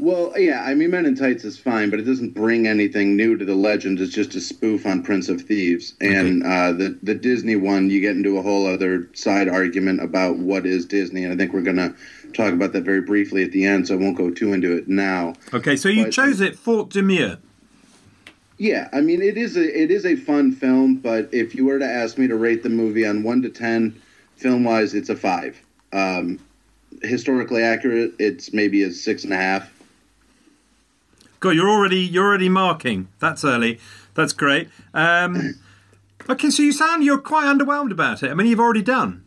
[0.00, 3.36] Well, yeah, I mean, Men in Tights is fine, but it doesn't bring anything new
[3.36, 4.00] to the legend.
[4.00, 5.92] It's just a spoof on Prince of Thieves.
[6.00, 10.38] And uh, the the Disney one, you get into a whole other side argument about
[10.38, 11.94] what is Disney, and I think we're gonna
[12.32, 14.88] talk about that very briefly at the end, so I won't go too into it
[14.88, 15.34] now.
[15.52, 17.36] Okay, so you But- chose it Fort Demure.
[18.56, 21.78] Yeah, I mean, it is a it is a fun film, but if you were
[21.78, 23.94] to ask me to rate the movie on one to ten,
[24.36, 25.60] film wise, it's a five.
[25.92, 26.38] Um,
[27.02, 29.70] historically accurate, it's maybe a six and a half.
[31.40, 33.08] God, you're already you're already marking.
[33.18, 33.80] That's early.
[34.14, 34.68] That's great.
[34.92, 35.58] Um,
[36.28, 38.30] okay, so you sound you're quite underwhelmed about it.
[38.30, 39.24] I mean, you've already done.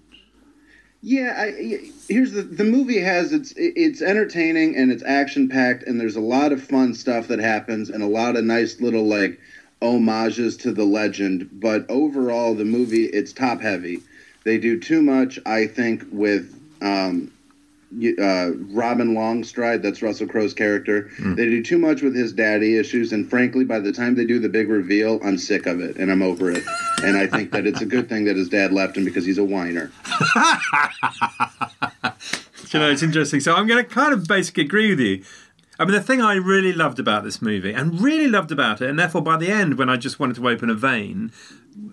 [1.01, 5.99] Yeah, I, here's the the movie has it's it's entertaining and it's action packed and
[5.99, 9.39] there's a lot of fun stuff that happens and a lot of nice little like
[9.81, 11.49] homages to the legend.
[11.51, 13.99] But overall, the movie it's top heavy.
[14.45, 17.31] They do too much, I think, with um,
[18.19, 19.81] uh, Robin Longstride.
[19.81, 21.09] That's Russell Crowe's character.
[21.19, 24.39] They do too much with his daddy issues, and frankly, by the time they do
[24.39, 26.63] the big reveal, I'm sick of it and I'm over it.
[27.03, 29.37] and I think that it's a good thing that his dad left him because he's
[29.37, 29.91] a whiner.
[32.73, 33.39] You know, it's interesting.
[33.39, 35.23] So I'm going to kind of basically agree with you.
[35.77, 38.89] I mean, the thing I really loved about this movie, and really loved about it,
[38.89, 41.31] and therefore by the end, when I just wanted to open a vein,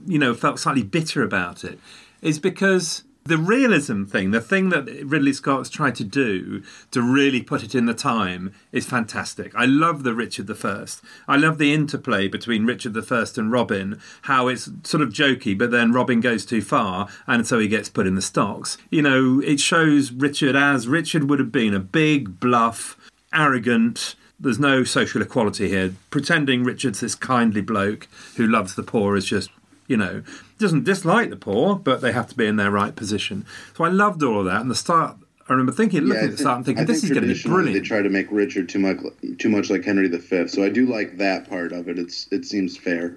[0.06, 1.78] you know, felt slightly bitter about it,
[2.22, 7.42] is because the realism thing, the thing that Ridley Scott's tried to do to really
[7.42, 9.54] put it in the time, is fantastic.
[9.54, 11.02] I love the Richard the First.
[11.28, 14.00] I love the interplay between Richard the First and Robin.
[14.22, 17.88] How it's sort of jokey, but then Robin goes too far, and so he gets
[17.88, 18.78] put in the stocks.
[18.90, 22.96] You know, it shows Richard as Richard would have been a big, bluff,
[23.32, 24.14] arrogant.
[24.38, 25.94] There's no social equality here.
[26.08, 29.50] Pretending Richard's this kindly bloke who loves the poor is just
[29.90, 30.22] you know,
[30.58, 33.44] doesn't dislike the poor, but they have to be in their right position.
[33.76, 34.60] So I loved all of that.
[34.60, 35.16] And the start,
[35.48, 37.34] I remember thinking, looking I at the start and thinking, this think is going to
[37.34, 37.82] be brilliant.
[37.82, 38.98] They try to make Richard too much
[39.38, 40.46] too much like Henry V.
[40.46, 41.98] So I do like that part of it.
[41.98, 43.16] It's it seems fair.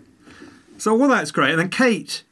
[0.79, 1.51] So all that's great.
[1.51, 2.23] And then Cate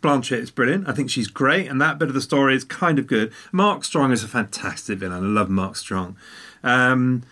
[0.00, 0.88] Blanchett is brilliant.
[0.88, 3.32] I think she's great, and that bit of the story is kind of good.
[3.50, 5.24] Mark Strong is a fantastic villain.
[5.24, 6.16] I love Mark Strong.
[6.62, 7.24] Um,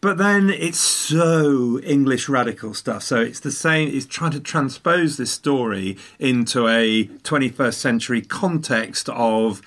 [0.00, 3.02] but then it's so English radical stuff.
[3.02, 3.88] So it's the same.
[3.88, 9.60] It's trying to transpose this story into a 21st century context of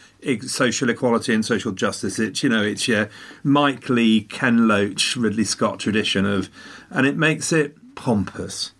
[0.47, 2.17] social equality and social justice.
[2.17, 3.09] It's you know it's your
[3.43, 6.49] Mike Leigh, Ken Loach, Ridley Scott tradition of,
[6.89, 8.71] and it makes it pompous.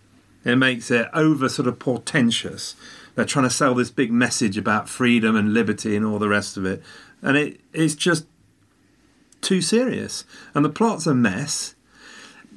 [0.44, 2.74] It makes it over sort of portentous.
[3.14, 6.56] They're trying to sell this big message about freedom and liberty and all the rest
[6.56, 6.82] of it,
[7.20, 8.24] and it it's just
[9.42, 10.24] too serious.
[10.54, 11.74] And the plot's a mess.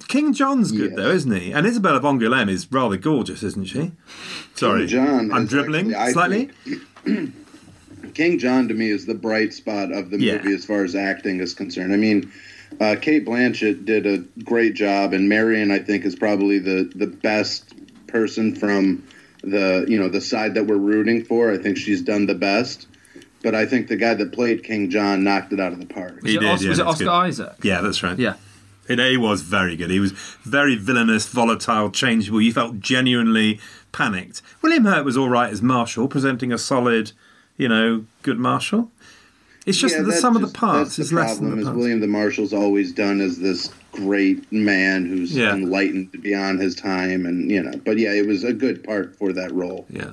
[0.07, 0.95] King John's good Yes.
[0.97, 1.51] though, isn't he?
[1.51, 3.91] And Isabella of Angoulême is rather gorgeous, isn't she?
[4.55, 6.49] Sorry, John I'm dribbling actually, slightly.
[8.13, 10.37] King John to me is the bright spot of the Yeah.
[10.37, 11.91] movie as far as acting is concerned.
[11.93, 12.31] I mean,
[12.79, 17.07] uh, Cate Blanchett did a great job, and Marion I think is probably the the
[17.07, 17.73] best
[18.07, 19.03] person from
[19.43, 21.51] the you know the side that we're rooting for.
[21.51, 22.87] I think she's done the best.
[23.45, 26.25] But I think the guy that played King John knocked it out of the park.
[26.25, 27.11] He Was it, did, Os- yeah, was it Oscar good.
[27.11, 27.53] Isaac?
[27.63, 28.17] Yeah, that's right.
[28.17, 28.33] Yeah.
[28.89, 29.91] It, he was very good.
[29.91, 32.41] He was very villainous, volatile, changeable.
[32.41, 33.59] You felt genuinely
[33.91, 34.41] panicked.
[34.63, 37.11] William Hurt was all right as Marshall, presenting a solid,
[37.55, 38.91] you know, good Marshall.
[39.67, 41.49] It's just Yeah, that the that's sum of the parts that's is the less than
[41.49, 41.77] problem, the is parts.
[41.77, 45.53] William the Marshall's always done as this great man who's Yeah.
[45.53, 47.79] enlightened beyond his time, and you know.
[47.85, 49.85] But yeah, it was a good part for that role.
[49.89, 50.11] Yeah.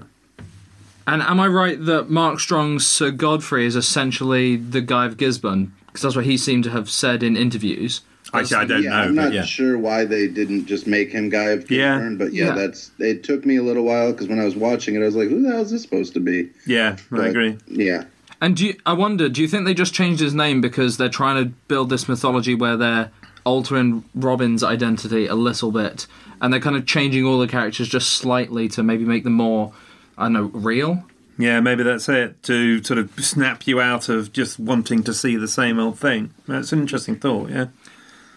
[1.07, 5.73] And am I right that Mark Strong's Sir Godfrey is essentially the guy of Gisborne?
[5.87, 8.03] Because that's what he seemed to have said in interviews.
[8.35, 9.45] Actually, I don't yeah, know, I'm but not yeah.
[9.45, 11.97] sure why they didn't just make him Guy of Yeah.
[11.97, 12.55] Gisborne, but yeah, Yeah.
[12.55, 12.91] that's.
[12.99, 15.29] It took me a little while because when I was watching it, I was like,
[15.29, 17.59] "Who the hell is this supposed to be?" Yeah, I agree.
[17.67, 18.05] Yeah,
[18.41, 21.11] And do you, I wonder, do you think they just changed his name because they're
[21.11, 23.11] trying to build this mythology where they're
[23.45, 26.07] altering Robin's identity a little bit,
[26.41, 29.75] and they're kind of changing all the characters just slightly to maybe make them more,
[30.19, 31.05] I don't know, real?
[31.39, 35.37] Yeah, maybe that's it to sort of snap you out of just wanting to see
[35.37, 36.33] the same old thing.
[36.47, 37.51] That's an interesting thought.
[37.51, 37.67] Yeah.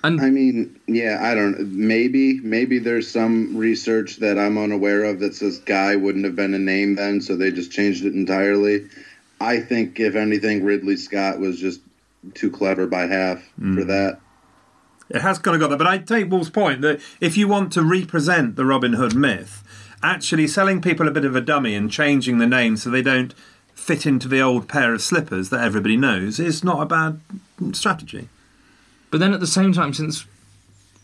[0.04, 1.72] And I mean, yeah, I don't.
[1.74, 6.54] Maybe, maybe there's some research that I'm unaware of that says Guy wouldn't have been
[6.54, 8.88] a name then, so they just changed it entirely.
[9.42, 11.82] I think, if anything, Ridley Scott was just
[12.36, 13.76] too clever by half Mm.
[13.76, 14.20] for that.
[15.10, 17.72] It has kind of got that, but I take Wolf's point that if you want
[17.74, 19.64] to represent the Robin Hood myth,
[20.06, 23.34] actually selling people a bit of a dummy and changing the name so they don't
[23.74, 27.20] fit into the old pair of slippers that everybody knows is not a bad
[27.74, 28.30] strategy.
[29.12, 30.26] But then at the same time, since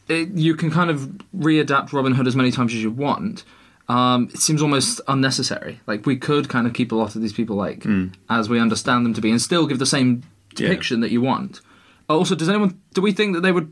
[0.07, 1.01] it, you can kind of
[1.35, 3.43] readapt Robin Hood as many times as you want,
[3.87, 5.79] um, it seems almost unnecessary.
[5.87, 7.85] Like we could kind of keep a lot of these people like
[8.29, 10.23] as we understand them to be, and still give the same
[10.57, 10.67] Yeah.
[10.67, 11.61] depiction that you want.
[12.09, 13.71] Also, does anyone do we think that they would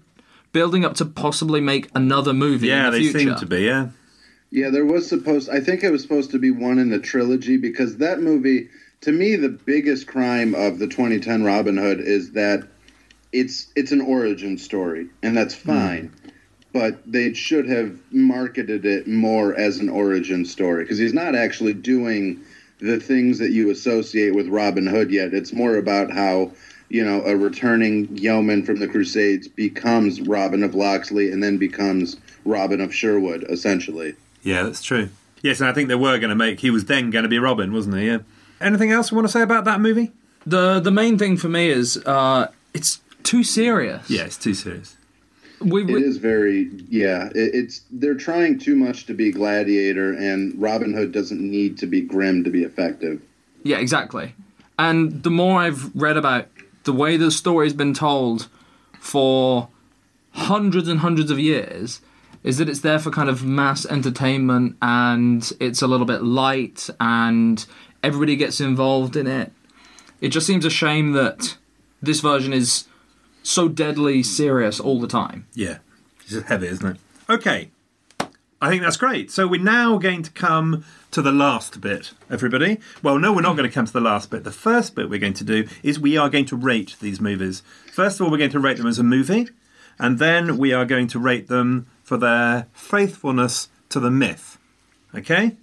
[0.54, 2.68] building up to possibly make another movie?
[2.68, 3.20] Yeah, in the they future?
[3.20, 3.62] seem to be.
[3.64, 3.88] Yeah,
[4.52, 5.50] Yeah, there was supposed.
[5.50, 8.70] I think it was supposed to be one in the trilogy because that movie,
[9.02, 12.68] to me, the biggest crime of the 2010 Robin Hood is that
[13.32, 15.70] it's it's an origin story, and that's hmm.
[15.70, 16.14] fine.
[16.74, 21.74] But they should have marketed it more as an origin story because he's not actually
[21.74, 22.42] doing
[22.80, 25.34] the things that you associate with Robin Hood yet.
[25.34, 26.52] It's more about how
[26.90, 32.18] you know a returning yeoman from the Crusades becomes Robin of Locksley and then becomes
[32.46, 34.16] Robin of Sherwood, essentially.
[34.44, 35.10] Yeah, that's true.
[35.42, 36.60] Yes, and I think they were going to make.
[36.60, 38.08] He was then going to be Robin, wasn't he?
[38.08, 38.20] Yeah.
[38.60, 40.12] Anything else you want to say about that movie?
[40.46, 44.10] the the main thing for me is uh, it's too serious.
[44.10, 44.96] Yeah, it's too serious.
[45.62, 47.28] we, we is very, yeah.
[47.36, 51.86] It, it's they're trying too much to be Gladiator, and Robin Hood doesn't need to
[51.86, 53.22] be grim to be effective.
[53.64, 54.34] yeah exactly.
[54.78, 56.48] And the more I've read about
[56.86, 58.48] the way the story's been told
[59.00, 59.68] for
[60.32, 62.00] hundreds and hundreds of years,
[62.44, 66.90] is that it's there for kind of mass entertainment and it's a little bit light
[67.00, 67.66] and
[68.04, 69.52] everybody gets involved in it.
[70.22, 71.58] It just seems a shame that
[72.02, 72.86] this version is
[73.44, 75.48] so deadly serious all the time.
[75.54, 75.80] Yeah,
[76.26, 76.98] it's heavy, isn't it?
[77.30, 77.72] Okay,
[78.62, 79.32] I think that's great.
[79.32, 82.80] So we're now going to come to the last bit, everybody.
[83.02, 84.44] Well, no, we're not going to come to the last bit.
[84.44, 87.64] The first bit we're going to do is we are going to rate these movies.
[87.92, 89.48] First of all, we're going to rate them as a movie,
[89.98, 94.58] and then we are going to rate them for their faithfulness to the myth.
[95.14, 95.56] Okay?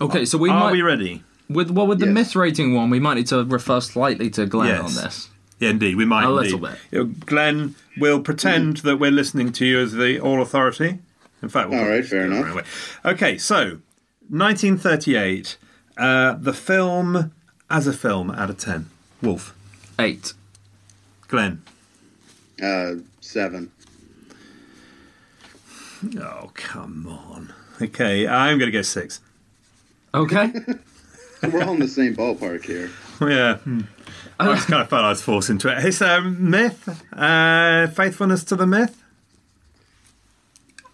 [0.00, 1.22] Okay, so we are might we ready?
[1.50, 2.14] with well with the Yes.
[2.14, 4.96] myth rating one, we might need to refer slightly to Glenn Yes.
[4.98, 5.28] on this.
[5.58, 6.24] Yeah, indeed, we might.
[6.24, 6.52] A indeed.
[6.52, 6.78] little bit.
[6.90, 11.00] You know, Glenn will pretend that we're listening to you as the all authority.
[11.42, 12.54] In fact, we'll All right, fair enough.
[12.54, 12.64] Right.
[13.04, 13.78] Okay, so
[14.30, 15.58] 1938,
[15.98, 17.30] uh, the film
[17.68, 18.86] as a film out of 10.
[19.22, 19.54] Wolf,
[19.98, 20.32] Eight.
[21.28, 21.60] Glenn.
[22.62, 23.70] Uh, seven.
[26.20, 27.52] Oh, come on.
[27.80, 29.20] Okay, I'm going to go six.
[30.14, 30.52] Okay.
[31.42, 32.90] We're all in the same ballpark here.
[33.20, 33.56] Yeah.
[33.58, 33.80] hmm.
[34.38, 35.84] I just kind of felt I was forced into it.
[35.84, 39.02] It's um, myth, uh, faithfulness to the myth.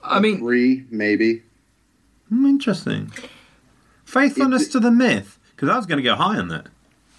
[0.02, 1.42] I mean, Three, maybe.
[2.28, 3.12] Hmm, interesting.
[4.04, 6.66] Faithfulness It- to the myth, because I was going to go high on that.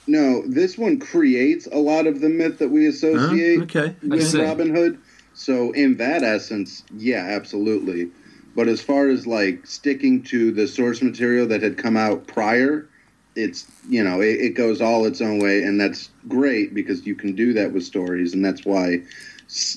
[0.06, 2.90] No, this one creates a lot of the myth that we Huh?
[2.90, 3.96] associate Okay.
[4.04, 4.34] With.
[4.36, 5.00] Robin Hood.
[5.34, 8.12] So, in that essence, yeah, absolutely.
[8.56, 12.88] But as far as like sticking to the source material that had come out prior,
[13.36, 17.16] it's you know it, it goes all its own way, and that's great because you
[17.16, 19.02] can do that with stories, and that's why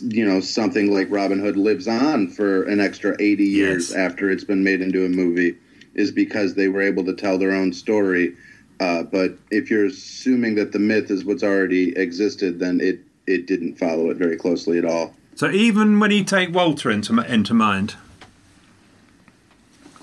[0.02, 3.96] you know something like Robin Hood lives on for an extra eighty years Yes.
[3.98, 5.56] after it's been made into a movie,
[5.94, 8.36] is because they were able to tell their own story.
[8.78, 13.46] Uh, but if you're assuming that the myth is what's already existed, then it it
[13.46, 15.14] didn't follow it very closely at all.
[15.36, 17.94] So even when you take Walter into into mind,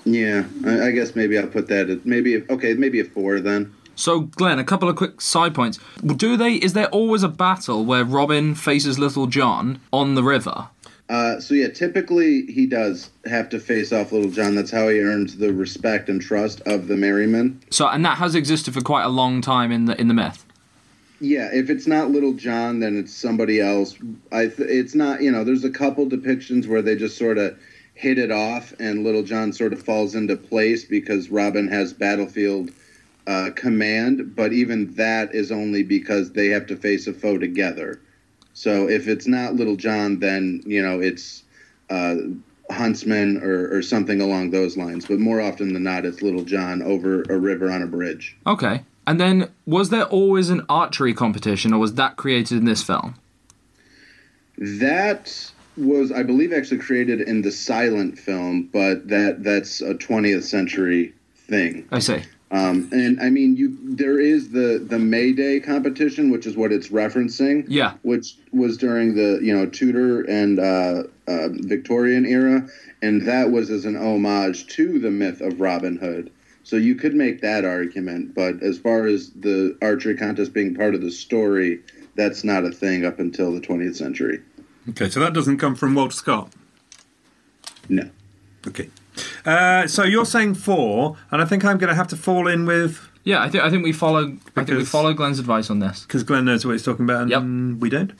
[0.04, 3.74] Yeah, I, I guess maybe I'll put that at maybe okay, maybe a four then.
[3.96, 5.78] so Glenn, a couple of quick side points.
[6.04, 6.54] Do they?
[6.54, 10.68] Is there always a battle where Robin faces Little John on the river?
[11.08, 14.54] Uh, so yeah, typically he does have to face off Little John.
[14.54, 17.60] That's how he earns the respect and trust of the Merryman.
[17.70, 20.46] So, and that has existed for quite a long time in the in the myth.
[21.24, 23.96] Yeah, if it's not Little John, then it's somebody else.
[24.30, 25.42] I th- it's not you know.
[25.42, 27.58] There's a couple depictions where they just sort of
[27.94, 32.72] hit it off, and Little John sort of falls into place because Robin has battlefield
[33.26, 34.36] uh, command.
[34.36, 38.02] But even that is only because they have to face a foe together.
[38.52, 41.42] So if it's not Little John, then you know it's
[41.88, 42.16] uh,
[42.70, 45.06] Huntsman or, or something along those lines.
[45.06, 48.36] But more often than not, it's Little John over a river on a bridge.
[48.46, 48.82] Okay.
[49.06, 53.16] And then, was there always an archery competition, or was that created in this film?
[54.56, 60.44] That was, I believe, actually created in the silent film, but that that's a 20th
[60.44, 61.86] century thing.
[61.90, 62.22] I see.
[62.50, 66.70] Um, and I mean, you there is the the May Day competition, which is what
[66.70, 67.64] it's referencing.
[67.66, 67.94] Yeah.
[68.02, 72.68] which was during the you know Tudor and uh, uh, Victorian era,
[73.02, 76.30] and that was as an homage to the myth of Robin Hood.
[76.64, 80.94] So you could make that argument, but as far as the archery contest being part
[80.94, 81.80] of the story,
[82.16, 84.40] that's not a thing up until the 20th century.
[84.90, 86.52] okay, so that doesn't come from Walter Scott.
[87.88, 88.08] No.
[88.66, 88.88] Okay,
[89.44, 92.64] uh, so you're saying four, and I think I'm going to have to fall in
[92.64, 94.38] with Yeah, I think I think we follow.
[94.56, 96.02] I think we follow Glenn's advice on this.
[96.02, 98.12] because Glenn knows what he's talking about, and we don't.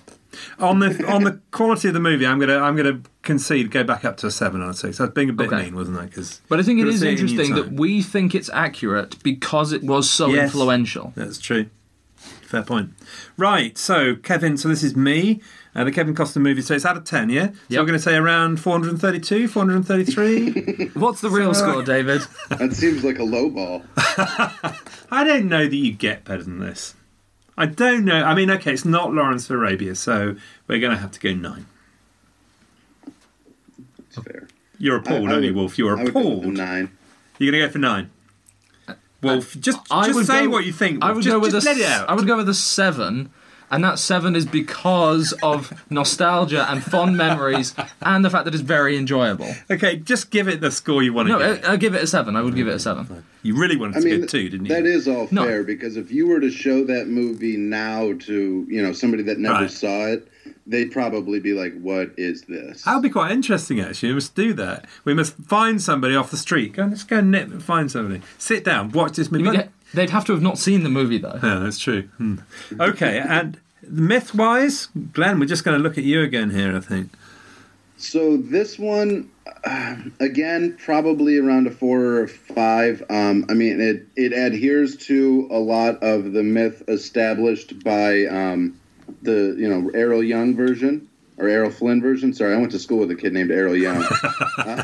[0.58, 4.04] On the on the quality of the movie, I'm gonna I'm gonna concede go back
[4.04, 4.98] up to a seven out of six.
[4.98, 5.64] That's being a bit Okay.
[5.64, 6.06] mean, wasn't I?
[6.06, 8.34] Because But I think it Gotta is see it in your interesting that we think
[8.34, 10.44] it's accurate because it was so Yes.
[10.46, 11.12] influential.
[11.16, 11.66] That's true.
[12.42, 12.90] Fair point.
[13.36, 15.40] Right, so Kevin, so this is me,
[15.74, 16.62] uh, the Kevin Costner movie.
[16.62, 17.46] So it's out of 10, yeah?
[17.48, 17.80] So Yep.
[17.80, 20.90] we're going to say around 432, 433.
[20.94, 22.22] What's the real So, uh, score, David?
[22.50, 23.82] That seems like a low ball.
[23.96, 26.94] I don't know that you get better than this.
[27.56, 28.22] I don't know.
[28.24, 30.36] I mean, okay, it's not Lawrence of Arabia, so
[30.66, 31.66] we're going to have to go nine.
[34.08, 34.48] It's fair.
[34.78, 35.78] You're appalled, I- I aren't you, Wolf?
[35.78, 36.54] You're I would go with a appalled.
[36.56, 36.90] nine.
[37.38, 38.10] You're going to go for nine.
[38.88, 41.02] Uh, Wolf, just, I just would say go- what you think.
[41.02, 41.70] I would just, go with just a.
[41.70, 42.08] let it out.
[42.10, 43.30] I would go with a seven,
[43.74, 48.62] and that seven is because of nostalgia and fond memories, and the fact that it's
[48.62, 49.52] very enjoyable.
[49.70, 51.64] Okay, just give it the score you want to No, give.
[51.64, 52.36] I, I give it a seven.
[52.36, 53.24] I would give it a seven.
[53.42, 54.74] you really wanted I to mean, get two, didn't you?
[54.74, 55.44] that is all No.
[55.44, 59.38] fair because if you were to show that movie now to you know somebody that
[59.38, 59.70] never Right.
[59.70, 60.28] saw it,
[60.66, 64.10] they'd probably be like, "What is this?" That would be quite interesting, actually.
[64.10, 64.86] We must do that.
[65.04, 66.72] We must find somebody off the street.
[66.74, 68.22] Go, let's go and nip and find somebody.
[68.38, 69.58] Sit down, watch this movie.
[69.92, 71.38] They'd have to have not seen the movie though.
[71.42, 72.02] Yeah, that's true.
[72.18, 72.36] Hmm.
[72.80, 73.58] Okay, and
[73.88, 77.10] myth wise, Glenn, we're just going to look at you again here, I think.
[77.96, 79.30] So this one,
[79.64, 83.02] uh, again, probably around a four or a five.
[83.08, 88.78] Um, I mean, it it adheres to a lot of the myth established by um,
[89.22, 91.08] the you know Errol Young version
[91.38, 92.34] or Errol Flynn version.
[92.34, 94.04] Sorry, I went to school with a kid named Errol Young.
[94.56, 94.82] Uh,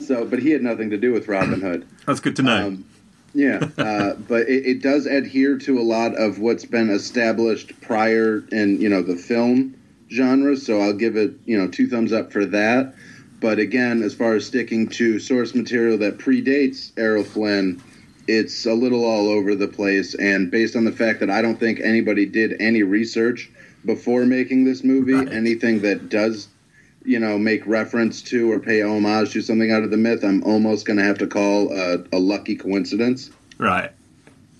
[0.00, 1.86] so, but he had nothing to do with Robin Hood.
[2.04, 2.66] That's good to know.
[2.66, 2.84] Um,
[3.34, 8.44] yeah, uh, but it, it does adhere to a lot of what's been established prior
[8.52, 9.76] in you know the film
[10.10, 10.56] genre.
[10.56, 12.94] So I'll give it you know two thumbs up for that.
[13.40, 17.82] But again, as far as sticking to source material that predates Errol Flynn,
[18.28, 20.14] it's a little all over the place.
[20.14, 23.50] And based on the fact that I don't think anybody did any research
[23.86, 25.32] before making this movie, Right.
[25.32, 26.48] anything that does
[27.04, 30.42] you know, make reference to or pay homage to something out of the myth, I'm
[30.44, 33.30] almost going to have to call a, a lucky coincidence.
[33.58, 33.90] right.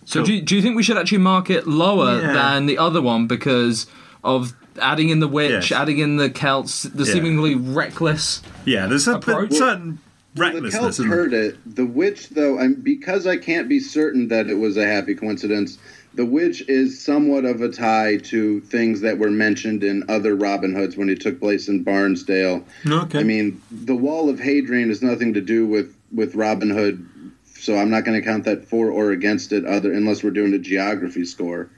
[0.06, 0.26] So Cool.
[0.26, 2.32] do you, do you think we should actually mark it lower Yeah.
[2.32, 3.86] than the other one because
[4.24, 5.72] of adding in the witch, Yes.
[5.80, 7.12] adding in the Celts, the Yeah.
[7.12, 8.42] seemingly reckless?
[8.64, 9.52] Yeah, there's a Approach?
[9.52, 9.98] certain
[10.34, 10.74] The recklessness.
[10.74, 11.58] Celts isn't heard it.
[11.76, 15.78] The witch, though, I'm, because I can't be certain that it was a happy coincidence,
[16.14, 20.74] the witch is somewhat of a tie to things that were mentioned in other Robin
[20.74, 22.64] Hoods when it took place in Barnsdale.
[22.86, 23.20] Okay.
[23.20, 27.06] I mean, the Wall of Hadrian has nothing to do with, with Robin Hood,
[27.54, 30.52] so I'm not going to count that for or against it, other unless we're doing
[30.54, 31.70] a geography score.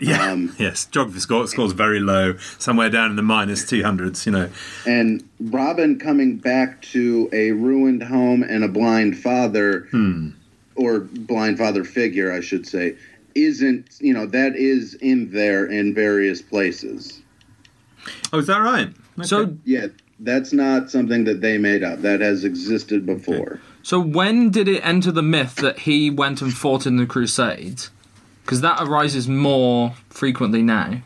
[0.00, 0.32] yeah.
[0.32, 0.86] um, yes.
[0.86, 4.26] Geography score scores very low, somewhere down in the minus two hundreds.
[4.26, 4.50] You know.
[4.86, 9.88] and Robin coming back to a ruined home and a blind father,
[10.74, 12.96] or blind father figure, I should say,
[13.34, 17.22] isn't you know that is in there in various places.
[18.32, 18.88] Oh, is that right?
[19.18, 19.26] Okay.
[19.26, 19.88] So Yeah,
[20.20, 22.00] that's not something that they made up.
[22.02, 23.60] That has existed before.
[23.82, 27.90] so when did it enter the myth that he went and fought in the Crusades?
[28.42, 31.02] Because that arises more frequently now.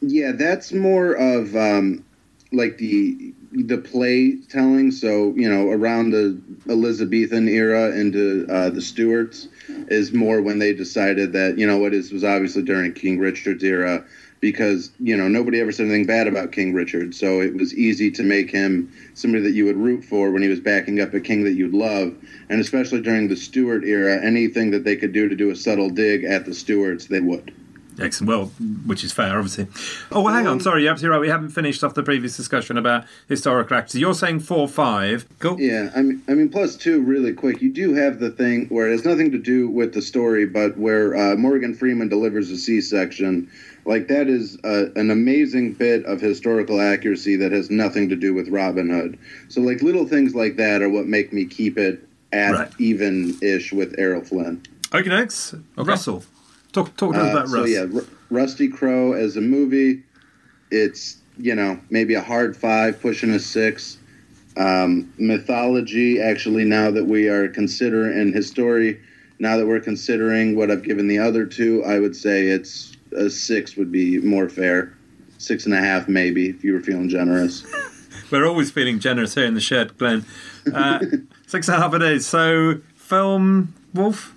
[0.00, 2.04] Yeah, that's more of um,
[2.52, 3.32] like the
[3.64, 4.90] the play telling.
[4.90, 9.48] So you know, around the Elizabethan era into uh, the Stuarts
[9.88, 13.64] is more when they decided that you know what is was obviously during King Richard's
[13.64, 14.04] era
[14.40, 18.10] because you know nobody ever said anything bad about King Richard, so it was easy
[18.12, 21.20] to make him somebody that you would root for when he was backing up a
[21.20, 22.14] king that you'd love,
[22.48, 25.90] and especially during the Stuart era, anything that they could do to do a subtle
[25.90, 27.54] dig at the Stuarts, they would.
[28.00, 28.28] Excellent.
[28.28, 28.46] Well,
[28.86, 29.66] which is fair, obviously.
[30.12, 30.60] Oh, well, hang on.
[30.60, 31.20] Sorry, you're absolutely right.
[31.20, 34.00] We haven't finished off the previous discussion about historical actors.
[34.00, 35.26] You're saying four, five.
[35.38, 35.60] Cool.
[35.60, 37.62] Yeah, I mean, I mean, plus two, really quick.
[37.62, 40.76] You do have the thing where it has nothing to do with the story, but
[40.76, 43.50] where uh, Morgan Freeman delivers a C-section.
[43.86, 48.34] Like that is uh, an amazing bit of historical accuracy that has nothing to do
[48.34, 49.16] with Robin Hood.
[49.48, 52.70] So, like little things like that are what make me keep it at Right.
[52.78, 54.60] even-ish with Errol Flynn.
[54.92, 55.54] Okay, next.
[55.76, 56.24] Russell.
[56.76, 60.02] Talk, talk to us Uh, about so yeah, R- Rusty Crowe as a movie,
[60.70, 63.96] it's you know maybe a hard five, pushing a six.
[64.58, 69.00] Um, mythology, actually, now that we are considering and history,
[69.38, 73.30] now that we're considering what I've given the other two, I would say it's a
[73.30, 74.92] six would be more fair.
[75.38, 77.64] Six and a half, maybe, if you were feeling generous.
[78.30, 80.26] We're always feeling generous here in the shed, Glenn.
[80.74, 80.98] Uh,
[81.46, 82.26] six and a half it is.
[82.26, 84.34] So, film, Wolf?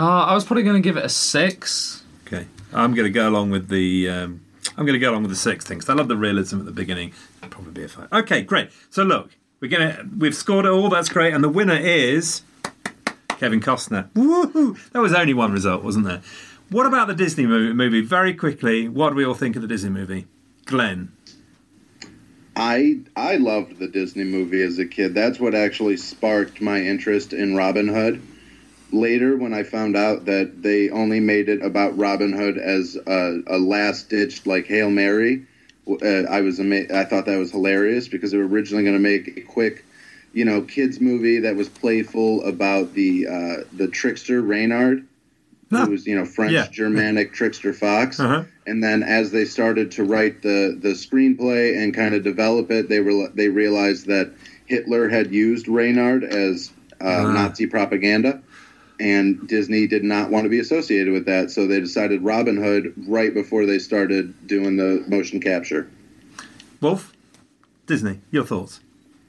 [0.00, 2.02] Uh, I was probably going to give it a six.
[2.26, 2.46] Okay.
[2.72, 4.08] I'm going to go along with the.
[4.08, 4.40] Um,
[4.78, 5.88] I'm going to go along with the six things.
[5.90, 7.12] I love the realism at the beginning.
[7.50, 8.10] Probably be a five.
[8.12, 8.70] Okay, great.
[8.88, 9.30] So look,
[9.60, 10.88] we're gonna we've scored it all.
[10.88, 12.42] That's great, and the winner is
[13.38, 14.10] Kevin Costner.
[14.12, 14.78] Woohoo!
[14.92, 16.22] That was only one result, wasn't there?
[16.70, 17.74] What about the Disney movie?
[17.74, 18.00] movie?
[18.00, 20.26] Very quickly, what do we all think of the Disney movie?
[20.64, 21.12] Glenn.
[22.56, 25.14] I I loved the Disney movie as a kid.
[25.14, 28.22] That's what actually sparked my interest in Robin Hood.
[28.92, 33.40] Later, when I found out that they only made it about Robin Hood as a,
[33.46, 35.46] a last-ditched like Hail Mary,
[35.88, 39.00] uh, I was ama- I thought that was hilarious because they were originally going to
[39.00, 39.84] make a quick,
[40.32, 45.06] you know, kids movie that was playful about the uh, the trickster Reynard,
[45.72, 46.66] Ah, who was you know French yeah.
[46.70, 48.18] Germanic trickster fox.
[48.18, 48.44] Uh-huh.
[48.66, 52.88] And then as they started to write the the screenplay and kind of develop it,
[52.88, 54.32] they were they realized that
[54.66, 56.70] Hitler had used Reynard as
[57.00, 57.32] uh, Ah.
[57.32, 58.42] Nazi propaganda.
[59.00, 62.92] And Disney did not want to be associated with that, so they decided Robin Hood
[63.08, 65.90] right before they started doing the motion capture.
[66.80, 67.12] Wolf,
[67.86, 68.80] Disney, your thoughts?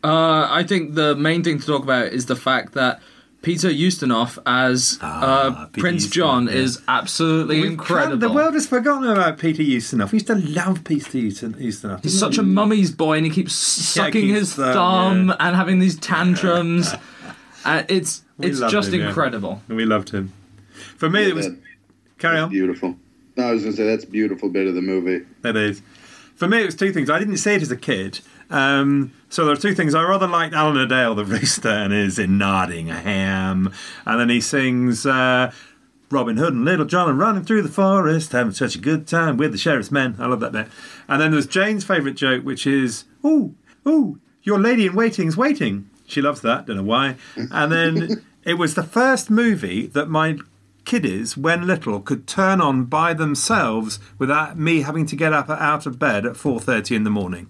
[0.03, 3.01] Uh, I think the main thing to talk about is the fact that
[3.43, 6.53] Peter Ustinov as Ah, uh, Peter Prince Ustinov, John yeah.
[6.53, 8.11] is absolutely We've incredible.
[8.11, 10.11] kind- the world has forgotten about Peter Ustinov.
[10.11, 12.03] We used to love Peter Ustin- Ustinov.
[12.03, 15.35] He's such a mummy's boy, and he keeps sucking keeps his that, thumb yeah.
[15.39, 16.93] and having these tantrums.
[17.65, 19.07] Uh, it's We it's loved just him, yeah.
[19.07, 19.61] incredible.
[19.67, 20.33] We loved him.
[20.97, 21.47] For me, it was.
[21.49, 21.59] That-
[22.17, 22.49] Carry on.
[22.49, 22.95] beautiful.
[23.35, 25.25] No, I was going to say that's a beautiful bit of the movie.
[25.43, 25.81] It is.
[26.35, 27.09] For me, it was two things.
[27.09, 28.19] I didn't see it as a kid.
[28.51, 29.95] Um, so there are two things.
[29.95, 33.73] I rather liked Alan-a-Dale, the rooster, and is in Nottingham.
[34.05, 35.51] And then he sings uh,
[36.11, 39.37] Robin Hood and Little John are running through the forest, having such a good time
[39.37, 40.15] with the sheriff's men.
[40.19, 40.67] I love that bit.
[41.07, 43.55] And then there's Jane's favourite joke, which is, Ooh,
[43.87, 45.89] ooh, your lady in waiting's waiting.
[46.05, 47.15] She loves that, don't know why.
[47.35, 50.37] And then it was the first movie that my
[50.85, 55.85] kiddies, when little, could turn on by themselves without me having to get up out
[55.85, 57.47] of bed at 4.30 in the morning.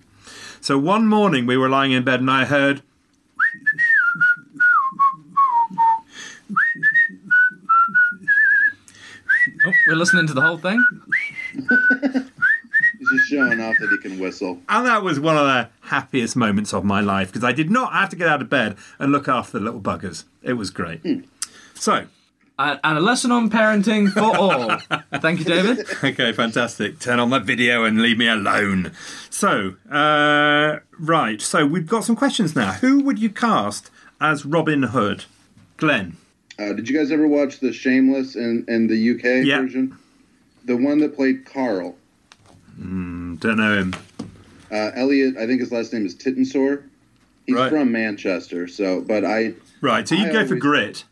[0.60, 2.82] So one morning we were lying in bed and I heard
[9.64, 10.84] Oh, we're listening to the whole thing.
[11.54, 14.60] He's just showing off that he can whistle.
[14.70, 17.94] And that was one of the happiest moments of my life because I did not
[17.94, 20.24] have to get out of bed and look after the little buggers.
[20.42, 21.02] It was great.
[21.76, 22.06] So,
[22.60, 24.78] And, and a lesson on parenting for all.
[25.22, 25.86] Thank you, David.
[26.04, 27.00] okay, fantastic.
[27.00, 28.92] Turn on that video and leave me alone.
[29.30, 31.42] So, uh, right.
[31.42, 32.74] So, we've got some questions now.
[32.74, 33.90] Who would you cast
[34.20, 35.26] as Robin Hood?
[35.78, 36.18] Glenn.
[36.60, 39.62] Uh, did you guys ever watch the Shameless in, in the UK Yeah.
[39.62, 39.98] version?
[40.66, 41.98] The one that played Carl.
[42.78, 43.96] Don't know him.
[44.72, 46.84] Uh, Elliot, I think his last name is Tittensor.
[47.46, 47.70] He's Right.
[47.70, 51.04] from Manchester, so but I Right, so you go for grit.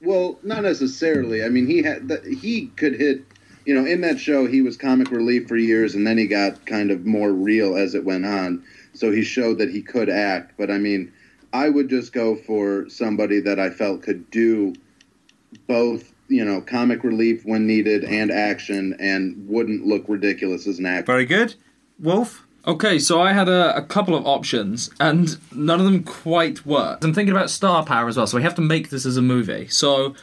[0.00, 1.42] well, not necessarily.
[1.42, 3.22] I mean, he had th- he could hit.
[3.64, 6.66] You know, in that show, he was comic relief for years, and then he got
[6.66, 8.62] kind of more real as it went on.
[8.92, 10.54] So he showed that he could act.
[10.58, 11.12] But I mean,
[11.52, 14.74] I would just go for somebody that I felt could do
[15.66, 16.12] both.
[16.28, 21.12] You know, comic relief when needed and action, and wouldn't look ridiculous as an actor.
[21.12, 21.54] Very good.
[21.98, 22.44] Wolf?
[22.64, 27.04] Okay, so I had a, a couple of options, and none of them quite worked.
[27.04, 29.22] I'm thinking about star power as well, so we have to make this as a
[29.22, 29.66] movie.
[29.66, 30.14] So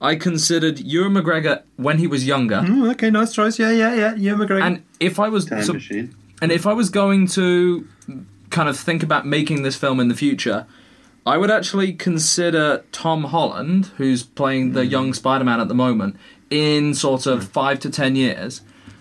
[0.00, 3.58] I considered Ewan McGregor when he was younger, Oh, okay, nice choice.
[3.58, 4.14] Yeah, yeah, yeah.
[4.14, 4.62] Ewan McGregor.
[4.62, 6.14] and if I was Time so- machine.
[6.40, 7.86] and if I was going to
[8.50, 10.66] kind of think about making this film in the future,
[11.26, 14.90] I would actually consider Tom Holland, who's playing the mm.
[14.90, 16.16] young Spider-Man at the moment,
[16.48, 17.48] in sort of mm.
[17.48, 18.60] five to ten years,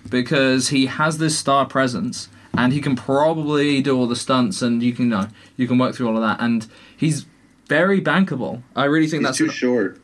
[0.10, 2.28] because he has this star presence
[2.58, 5.78] and he can probably do all the stunts and you can you know you can
[5.78, 7.26] work through all of that and he's
[7.68, 8.62] very bankable.
[8.76, 10.02] I really think He's that's too an- short.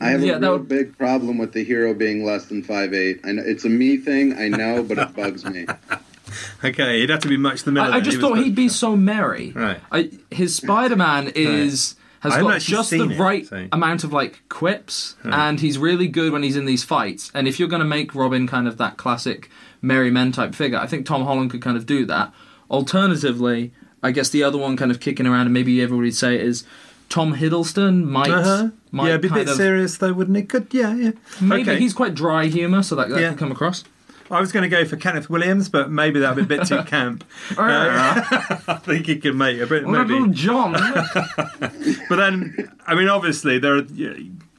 [0.00, 2.62] I have Yeah, a that real would- big problem with the hero being less than
[2.62, 3.20] five eight.
[3.24, 5.66] I know it's a me thing, I know, but it bugs me.
[6.64, 7.92] okay, he'd have to be much the middle.
[7.92, 9.52] I, I just thought he'd be so merry.
[9.52, 9.78] Right.
[9.92, 14.12] I, his Spider-Man is has I haven't got just the it, right so- amount of
[14.12, 17.30] like quips, and he's really good when he's in these fights.
[17.34, 19.50] And if you're going to make Robin kind of that classic
[19.84, 22.32] merry men type figure, I think Tom Holland could kind of do that.
[22.70, 23.72] Alternatively,
[24.02, 26.64] I guess the other one kind of kicking around, and maybe everybody'd say it is
[27.08, 28.70] Tom Hiddleston might Uh-huh.
[28.90, 30.48] might yeah, be a bit of serious though, wouldn't it?
[30.48, 31.10] Could yeah, yeah.
[31.40, 31.78] maybe okay.
[31.78, 33.30] he's quite dry humor, so that, that Yeah.
[33.30, 33.84] could come across.
[34.30, 36.66] I was going to go for Kenneth Williams, but maybe that would be a bit
[36.66, 37.24] too camp.
[37.56, 37.60] Uh,
[38.68, 40.32] I think he could make a bit Little maybe.
[40.34, 40.72] John.
[42.08, 43.82] But then, I mean, obviously there are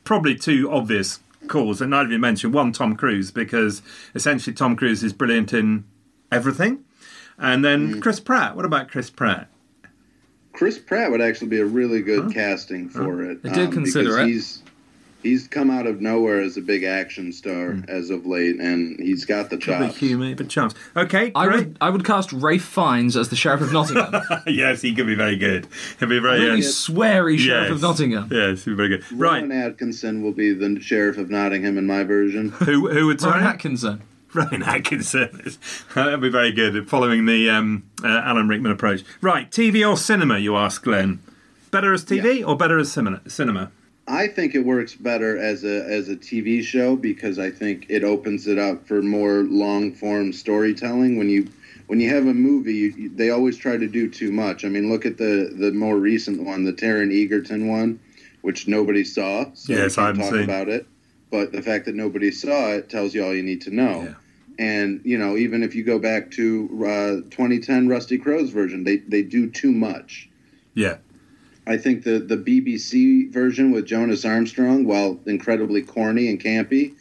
[0.04, 3.82] probably two obvious calls, and neither of you mentioned one Tom Cruise because
[4.14, 5.86] essentially Tom Cruise is brilliant in
[6.32, 6.84] everything,
[7.38, 8.56] and then Chris Pratt.
[8.56, 9.50] What about Chris Pratt?
[10.54, 13.40] Chris Pratt would actually be a really good casting for it.
[13.44, 14.28] um, I did consider because it.
[14.28, 14.64] He's
[15.26, 17.82] he's come out of nowhere as a big action star Hmm.
[17.90, 19.98] as of late, and he's got the Probably chops.
[20.00, 20.74] humour, but chance.
[20.96, 21.58] Okay, I great.
[21.58, 24.14] would I would cast Ralph Fiennes as the Sheriff of Nottingham.
[24.48, 25.68] yes, he could be very good.
[26.00, 26.40] He'd be very.
[26.40, 27.72] really uh, sweary Sheriff yes.
[27.72, 28.30] of Nottingham.
[28.32, 29.04] Yes, he'll be very good.
[29.12, 32.50] Rowan Right, Atkinson will be the sheriff of Nottingham in my version.
[32.60, 33.44] who who would Rowan sorry?
[33.44, 34.02] Atkinson.
[34.34, 35.54] Ryan Atkinson.
[35.96, 36.90] That'd be very good.
[36.90, 39.02] Following the um, uh, Alan Rickman approach.
[39.22, 40.38] Right, TV or cinema?
[40.40, 41.20] You ask, Glenn.
[41.72, 43.22] Better as TV or better as cinema?
[43.30, 43.72] Cinema.
[44.08, 48.04] I think it works better as a as a TV show because I think it
[48.04, 51.18] opens it up for more long form storytelling.
[51.18, 51.50] When you
[51.88, 54.64] when you have a movie, you, they always try to do too much.
[54.64, 58.00] I mean, look at the the more recent one, the Taron Egerton one,
[58.42, 59.46] which nobody saw.
[59.54, 60.44] So Yes, I can't talk seen.
[60.44, 60.86] about it.
[61.32, 64.04] But the fact that nobody saw it tells you all you need to know.
[64.04, 64.14] Yeah.
[64.58, 68.98] And you know, even if you go back to uh, 2010 Rusty Crowe's version, they
[68.98, 70.30] they do too much.
[70.76, 70.98] Yeah.
[71.68, 76.94] I think the the BBC version with Jonas Armstrong, while incredibly corny and campy,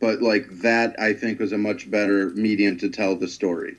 [0.00, 3.76] but like that, I think was a much better medium to tell the story.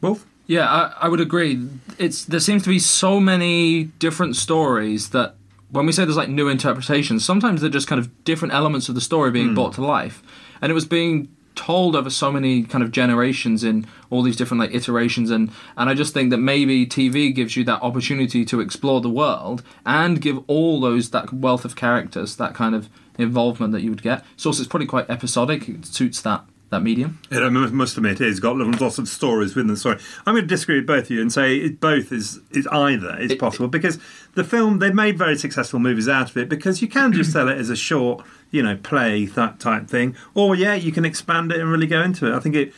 [0.00, 0.26] Wolf?
[0.46, 1.66] Yeah, I, I would agree.
[1.98, 5.36] It's there seems to be so many different stories that
[5.70, 8.94] when we say there's like new interpretations, sometimes they're just kind of different elements of
[8.94, 9.54] the story being hmm.
[9.54, 10.22] brought to life,
[10.60, 14.60] and it was being told over so many kind of generations in all these different
[14.60, 18.60] like iterations and and I just think that maybe TV gives you that opportunity to
[18.60, 22.88] explore the world and give all those that wealth of characters that kind of
[23.18, 24.24] involvement that you would get.
[24.36, 25.68] So it's probably quite episodic.
[25.68, 27.20] It suits that that medium.
[27.30, 29.98] It, uh, I must admit, it has got lots of stories within the story.
[30.26, 33.16] I'm going to disagree with both of you and say it, both is is either
[33.20, 33.98] is It- possible because
[34.34, 37.48] the film they've made very successful movies out of it because you can just sell
[37.48, 41.52] it as a short, you know, play that type thing, or yeah, you can expand
[41.52, 42.34] it and really go into it.
[42.34, 42.72] I think it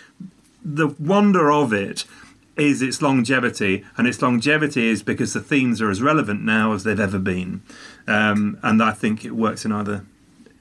[0.67, 2.05] the wonder of it
[2.57, 6.85] is its longevity, and its longevity is because the themes are as relevant now as
[6.85, 7.63] they've ever been,
[8.09, 10.05] um, and I think it works in either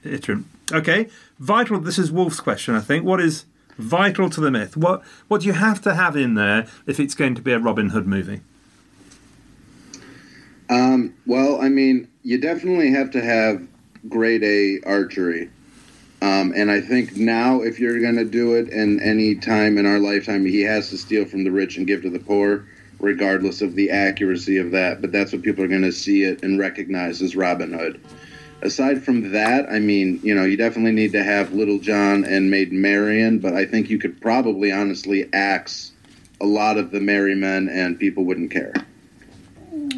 [0.04, 0.48] iteration.
[0.72, 1.08] Okay,
[1.38, 1.80] vital.
[1.80, 2.74] This is Wolf's question.
[2.74, 3.04] I think.
[3.04, 3.46] What is
[3.78, 4.76] vital to the myth?
[4.76, 7.58] What What do you have to have in there if it's going to be a
[7.58, 8.42] Robin Hood movie?
[10.68, 13.66] Um, well, I mean, you definitely have to have
[14.08, 15.50] grade A archery.
[16.22, 19.86] Um, and I think now, if you're going to do it, in any time in
[19.86, 22.66] our lifetime, he has to steal from the rich and give to the poor,
[22.98, 25.00] regardless of the accuracy of that.
[25.02, 28.00] But that's what people are going to see it and recognize as Robin Hood.
[28.62, 32.50] Aside from that, I mean, you know, you definitely need to have Little John and
[32.50, 35.92] Maid Marian, but I think you could probably honestly axe
[36.40, 38.72] a lot of the merry men, and people wouldn't care.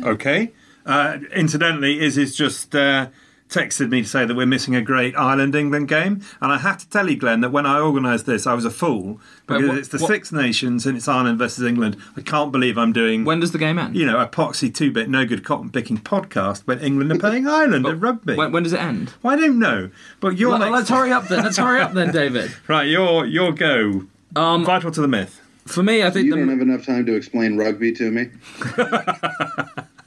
[0.03, 0.53] Okay.
[0.85, 3.09] Uh, incidentally, is has just uh,
[3.49, 6.79] texted me to say that we're missing a great Ireland England game, and I have
[6.79, 9.79] to tell you, Glenn, that when I organised this, I was a fool because what-
[9.79, 11.97] it's the what- Six Nations and it's Ireland versus England.
[12.17, 13.25] I can't believe I'm doing.
[13.25, 13.97] When does the game end?
[13.97, 17.47] you know, a poxy two bit no good cotton picking podcast when England are playing
[17.47, 18.35] Ireland at rugby.
[18.35, 19.15] When, when does it end?
[19.23, 21.43] Well, I don't know, but your Well, next- let's hurry up then.
[21.45, 22.53] Let's hurry up then, David.
[22.69, 22.87] right.
[22.89, 24.05] Your your go.
[24.37, 25.41] Um, Vital to the myth.
[25.67, 28.29] For me, I think You the, don't have enough time to explain rugby to me.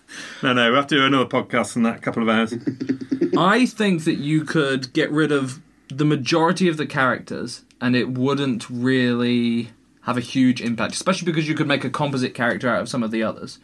[0.44, 2.54] No, no, we have to do another podcast in that couple of hours.
[3.38, 8.10] I think that you could get rid of the majority of the characters and it
[8.10, 9.72] wouldn't really
[10.02, 13.04] have a huge impact, especially because you could make a composite character out of some
[13.04, 13.60] of the others.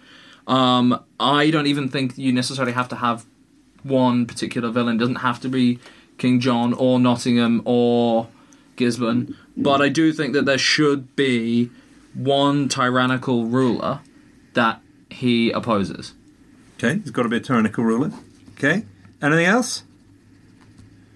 [0.45, 3.25] Um, I don't even think you necessarily have to have
[3.83, 4.97] one particular villain.
[4.97, 5.79] It doesn't have to be
[6.17, 8.27] King John or Nottingham or
[8.75, 11.69] Gisborne, but I do think that there should be
[12.13, 13.99] one tyrannical ruler
[14.53, 16.13] that he opposes.
[16.77, 18.11] Okay, there's got to be a tyrannical ruler.
[18.53, 18.83] Okay,
[19.21, 19.83] anything else?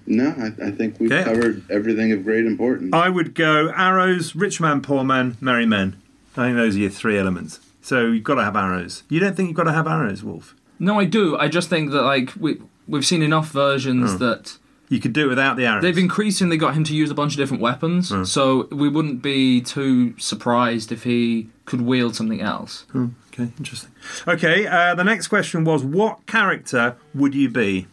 [0.07, 1.23] No, I, I think we've Okay.
[1.23, 2.91] covered everything of great importance.
[2.93, 6.01] I would go arrows, rich man, poor man, merry men.
[6.35, 7.59] I think those are your three elements.
[7.81, 9.03] So you've got to have arrows.
[9.09, 10.55] You don't think you've got to have arrows, Wolf?
[10.79, 11.38] No, I do.
[11.38, 14.57] I just think that like we we've seen enough versions that
[14.89, 15.83] You could do it without the arrows.
[15.83, 18.11] they've increasingly got him to use a bunch of different weapons.
[18.29, 22.85] So we wouldn't be too surprised if he could wield something else.
[22.91, 23.91] Hmm, okay, interesting.
[24.27, 27.87] Okay, uh, the next question was what character would you be?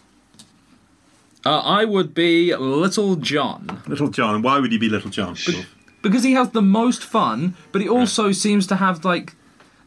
[1.47, 4.43] Uh, I would be Little John Little John.
[4.43, 5.37] Why would you be Little John?
[5.47, 5.75] Wolf?
[6.03, 9.35] because he has the most fun, but he also seems to have like.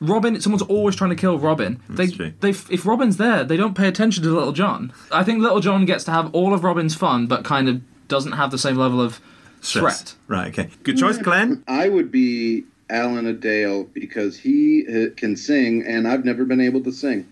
[0.03, 1.79] Robin, someone's always trying to kill Robin.
[1.87, 2.33] They, true.
[2.39, 4.91] they, if Robin's there, they don't pay attention to Little John.
[5.11, 8.31] I think Little John gets to have all of Robin's fun, but kind of doesn't
[8.31, 9.21] have the same level of
[9.61, 10.01] Stress.
[10.01, 10.15] threat.
[10.27, 10.71] Right, okay.
[10.81, 11.63] Good choice, Glenn.
[11.67, 16.91] I would be Alan-a-Dale because he uh, can sing, and I've never been able to
[16.91, 17.31] sing.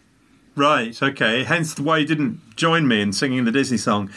[0.56, 1.44] Right, okay.
[1.44, 4.10] Hence the why you didn't join me in singing the Disney song.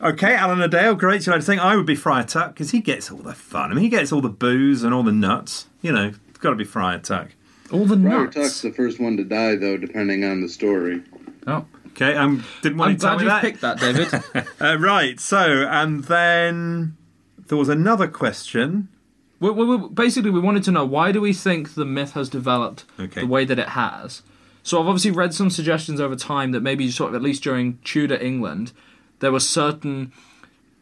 [0.00, 1.58] Okay, Alan-a-Dale, great to know to sing.
[1.58, 3.70] I would be Friar Tuck because he gets all the fun.
[3.70, 5.66] I mean, he gets all the booze and all the nuts.
[5.82, 7.28] You know, it's got to be Friar Tuck.
[7.72, 8.34] All the Friar nuts.
[8.36, 11.02] Tuck's the first one to die, though, depending on the story.
[11.46, 13.40] Oh, Okay, um, didn't want I'm you to tell glad you that.
[13.40, 14.46] picked that, David.
[14.60, 16.94] Uh, right, so and then
[17.46, 18.88] there was another question.
[19.40, 22.28] We, we, we- basically, we wanted to know why do we think the myth has
[22.28, 23.20] developed Okay.
[23.22, 24.22] the way that it has.
[24.62, 27.78] So I've obviously read some suggestions over time that maybe sort of at least during
[27.84, 28.72] Tudor England,
[29.20, 30.12] there was certain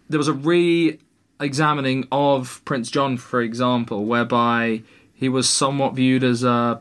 [0.09, 4.83] there was a re-examining of Prince John, for example, whereby
[5.15, 6.81] he was somewhat viewed as a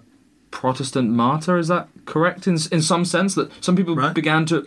[0.51, 1.57] Protestant martyr.
[1.57, 3.35] Is that correct in in some sense?
[3.35, 4.13] That some people Right.
[4.13, 4.65] began to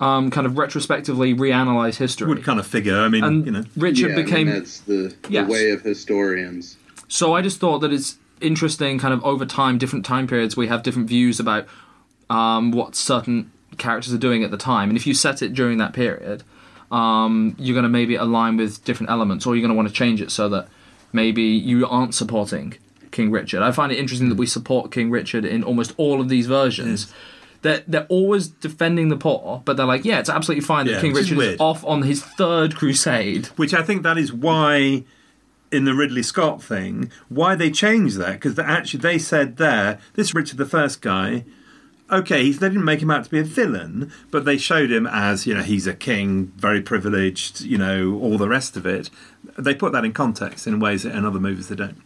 [0.00, 2.28] um, kind of retrospectively reanalyze history.
[2.28, 2.96] Would kind of figure.
[2.96, 5.82] I mean, and you know, Richard yeah, I mean, became that's the, the way of
[5.82, 6.76] historians.
[7.08, 10.68] So I just thought that it's interesting, kind of over time, different time periods, we
[10.68, 11.66] have different views about
[12.28, 14.88] um, what certain characters are doing at the time.
[14.88, 16.42] And if you set it during that period,
[16.90, 19.94] um, you're going to maybe align with different elements, or you're going to want to
[19.94, 20.68] change it so that
[21.12, 22.74] maybe you aren't supporting
[23.10, 23.62] King Richard.
[23.62, 27.12] I find it interesting that we support King Richard in almost all of these versions.
[27.62, 31.00] They're they're always defending the poor, but they're like, yeah, it's absolutely fine that Yeah,
[31.00, 31.60] King which is Richard is weird.
[31.60, 33.46] off on his third crusade.
[33.56, 35.04] Which I think that is why,
[35.70, 40.34] in the Ridley Scott thing, why they changed that because actually they said there this
[40.34, 41.44] Richard the First guy.
[42.12, 45.06] Okay, he's, they didn't make him out to be a villain, but they showed him
[45.06, 49.10] as you know he's a king, very privileged, you know all the rest of it.
[49.56, 52.00] They put that in context in ways that in other movies they don't.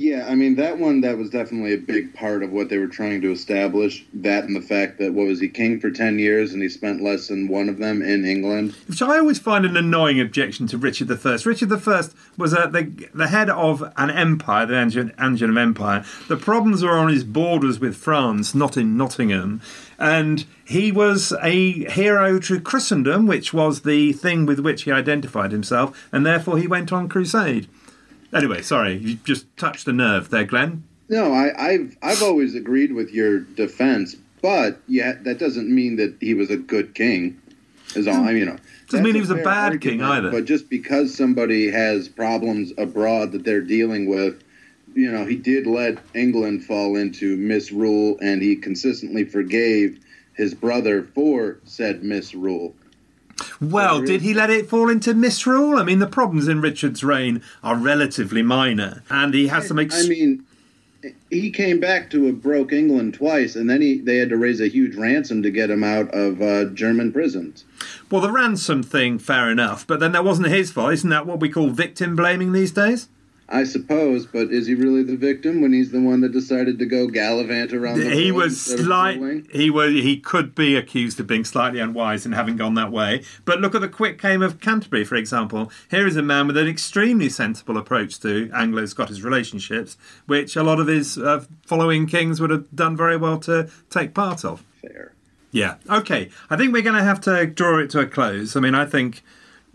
[0.00, 2.86] Yeah, I mean that one that was definitely a big part of what they were
[2.86, 4.02] trying to establish.
[4.14, 7.02] That and the fact that what was he king for ten years and he spent
[7.02, 8.72] less than one of them in England.
[8.86, 11.38] Which I always find an annoying objection to Richard I.
[11.44, 12.02] Richard I
[12.38, 16.02] was uh, the, the head of an empire, the Angevin Angevin Empire.
[16.28, 19.60] The problems were on his borders with France, not in Nottingham.
[19.98, 25.52] And he was a hero to Christendom, which was the thing with which he identified
[25.52, 27.68] himself, and therefore he went on crusade.
[28.32, 30.84] Anyway, sorry, you just touched a nerve there, Glenn.
[31.08, 36.16] No, I, I've I've always agreed with your defense, but yeah, that doesn't mean that
[36.20, 37.40] he was a good king.
[37.96, 38.30] Is all I.
[38.32, 38.56] You know,
[38.88, 40.30] Doesn't mean he was a bad king either.
[40.30, 44.44] But just because somebody has problems abroad that they're dealing with,
[44.94, 49.98] you know, he did let England fall into misrule, and he consistently forgave
[50.34, 52.76] his brother for said misrule.
[53.60, 55.78] Well, did he let it fall into misrule?
[55.78, 59.78] I mean, the problems in Richard's reign are relatively minor, and he has some.
[59.78, 60.44] Ex- I mean,
[61.30, 64.60] he came back to a broke England twice, and then he they had to raise
[64.60, 67.64] a huge ransom to get him out of uh, German prisons.
[68.10, 70.92] Well, the ransom thing, fair enough, but then that wasn't his fault.
[70.92, 73.08] Isn't that what we call victim blaming these days?
[73.52, 76.86] I suppose, but is he really the victim when he's the one that decided to
[76.86, 79.20] go gallivant around the He was slight.
[79.52, 79.90] He was.
[79.90, 83.24] He could be accused of being slightly unwise in having gone that way.
[83.44, 85.72] But look at the Quitclaim of Canterbury, for example.
[85.90, 89.96] Here is a man with an extremely sensible approach to Anglo-Scottish relationships,
[90.26, 94.14] which a lot of his uh, following kings would have done very well to take
[94.14, 94.62] part of.
[94.80, 95.12] Fair.
[95.50, 95.74] Yeah.
[95.88, 96.30] Okay.
[96.48, 98.54] I think we're going to have to draw it to a close.
[98.54, 99.22] I mean, I think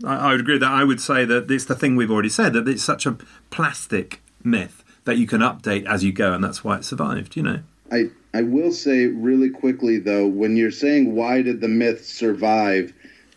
[0.04, 2.28] I, I would agree with that I would say that it's the thing we've already
[2.28, 3.16] said that it's such a
[3.50, 7.36] plastic myth that you can update as you go, and that's why it survived.
[7.36, 7.60] You know.
[7.90, 12.92] I I will say really quickly though, when you're saying why did the myth survive,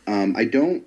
[0.08, 0.86] um, I don't.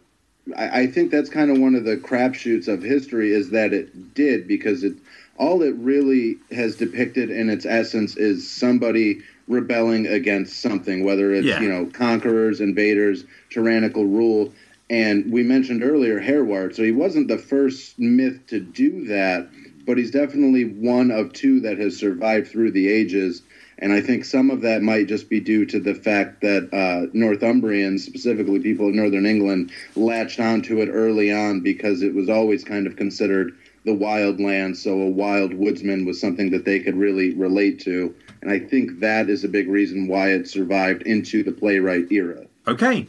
[0.56, 4.14] I, I think that's kind of one of the crapshoots of history is that it
[4.14, 4.94] did because it
[5.38, 11.46] all it really has depicted in its essence is somebody rebelling against something, whether it's
[11.46, 11.60] Yeah.
[11.60, 14.52] you know conquerors, invaders, tyrannical rule.
[14.92, 19.48] And we mentioned earlier Hereward, so he wasn't the first myth to do that,
[19.86, 23.40] but he's definitely one of two that has survived through the ages.
[23.78, 27.10] And I think some of that might just be due to the fact that uh,
[27.16, 32.62] Northumbrians, specifically people of Northern England, latched onto it early on because it was always
[32.62, 33.56] kind of considered
[33.86, 34.76] the wild land.
[34.76, 38.14] So a wild woodsman was something that they could really relate to.
[38.42, 42.44] And I think that is a big reason why it survived into the playwright era.
[42.68, 43.06] Okay.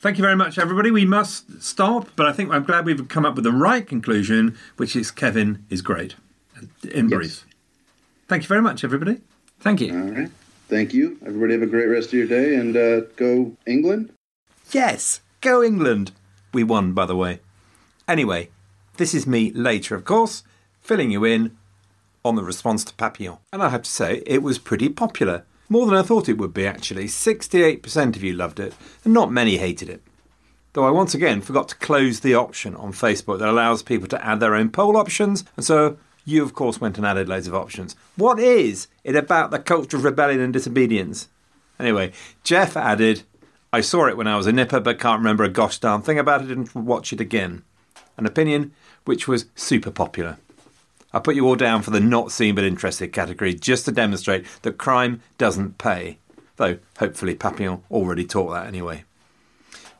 [0.00, 0.92] Thank you very much, everybody.
[0.92, 4.56] We must stop, but I think I'm glad we've come up with the right conclusion,
[4.76, 6.14] which is Kevin is great.
[6.92, 7.44] In brief.
[8.28, 9.20] Thank you very much, everybody.
[9.58, 9.92] Thank you.
[9.92, 10.30] All right.
[10.68, 11.18] Thank you.
[11.26, 14.12] Everybody have a great rest of your day and uh, go England.
[14.70, 16.12] Yes, go England.
[16.52, 17.40] We won, by the way.
[18.06, 18.50] Anyway,
[18.98, 20.44] this is me later, of course,
[20.80, 21.56] filling you in
[22.24, 23.38] on the response to Papillon.
[23.52, 25.44] And I have to say, it was pretty popular.
[25.68, 27.04] More than I thought it would be, actually.
[27.04, 28.74] 68% of you loved it,
[29.04, 30.02] and not many hated it.
[30.72, 34.24] Though I once again forgot to close the option on Facebook that allows people to
[34.24, 37.54] add their own poll options, and so you, of course, went and added loads of
[37.54, 37.96] options.
[38.16, 41.28] What is it about the culture of rebellion and disobedience?
[41.80, 42.12] Anyway,
[42.44, 43.22] Jeff added,
[43.72, 46.18] I saw it when I was a nipper, but can't remember a gosh darn thing
[46.18, 47.62] about it and watch it again.
[48.16, 48.72] An opinion
[49.04, 50.38] which was super popular.
[51.12, 54.46] I put you all down for the not seen but interested category just to demonstrate
[54.62, 56.18] that crime doesn't pay.
[56.56, 59.04] Though, hopefully, Papillon already taught that anyway.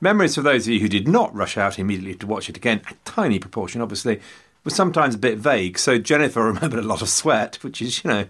[0.00, 2.82] Memories for those of you who did not rush out immediately to watch it again,
[2.90, 4.20] a tiny proportion obviously,
[4.64, 5.78] was sometimes a bit vague.
[5.78, 8.24] So Jennifer remembered a lot of sweat, which is, you know,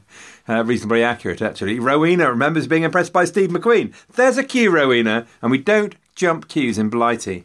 [0.49, 1.81] uh, reasonably accurate actually.
[1.81, 3.93] Rowena remembers being impressed by Steve McQueen.
[4.15, 7.45] There's a queue, Rowena, and we don't jump queues in Blighty.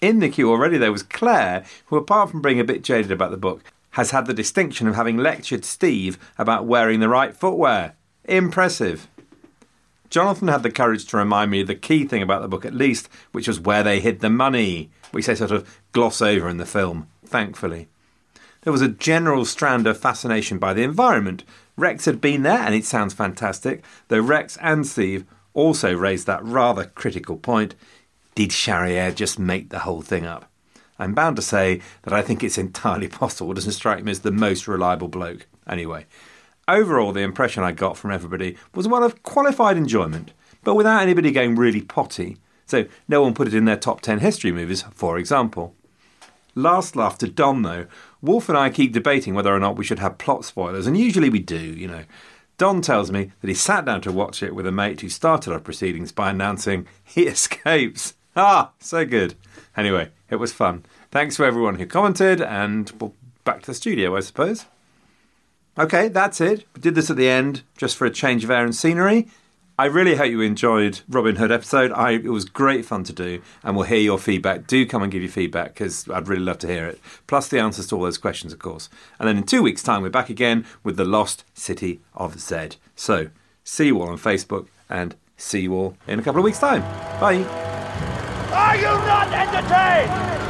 [0.00, 3.30] In the queue already there was Claire, who, apart from being a bit jaded about
[3.30, 7.94] the book, has had the distinction of having lectured Steve about wearing the right footwear.
[8.24, 9.08] Impressive.
[10.10, 12.74] Jonathan had the courage to remind me of the key thing about the book, at
[12.74, 16.56] least, which was where they hid the money, which they sort of gloss over in
[16.56, 17.88] the film, thankfully.
[18.62, 21.44] There was a general strand of fascination by the environment.
[21.76, 26.44] Rex had been there, and it sounds fantastic, though Rex and Steve also raised that
[26.44, 27.74] rather critical point
[28.34, 30.49] did Charriere just make the whole thing up?
[31.00, 33.50] I'm bound to say that I think it's entirely possible.
[33.50, 35.46] It doesn't strike me as the most reliable bloke.
[35.66, 36.06] Anyway,
[36.70, 40.30] Overall, the impression I got from everybody was one of qualified enjoyment,
[40.62, 42.36] but without anybody going really potty.
[42.66, 45.74] So no one put it in their top 10 history movies, for example.
[46.54, 47.86] Last laugh to Don, though.
[48.22, 51.28] Wolf and I keep debating whether or not we should have plot spoilers, and usually
[51.28, 52.04] we do, you know.
[52.56, 55.52] Don tells me that he sat down to watch it with a mate who started
[55.52, 58.14] our proceedings by announcing he escapes.
[58.36, 59.34] Ah, so good.
[59.76, 60.84] Anyway, it was fun.
[61.10, 63.14] Thanks to everyone who commented, and well,
[63.44, 64.66] back to the studio, I suppose.
[65.76, 66.66] Okay, that's it.
[66.74, 69.28] We did this at the end just for a change of air and scenery.
[69.76, 71.90] I really hope you enjoyed Robin Hood episode.
[71.92, 74.66] I, it was great fun to do, and we'll hear your feedback.
[74.66, 77.00] Do come and give your feedback because I'd really love to hear it.
[77.26, 78.88] Plus the answers to all those questions, of course.
[79.18, 82.76] And then in two weeks' time, we're back again with the Lost City of Zed.
[82.94, 83.30] So
[83.64, 86.82] see you all on Facebook, and see you all in a couple of weeks' time.
[87.18, 87.42] Bye.
[88.52, 90.49] Are you not entertained?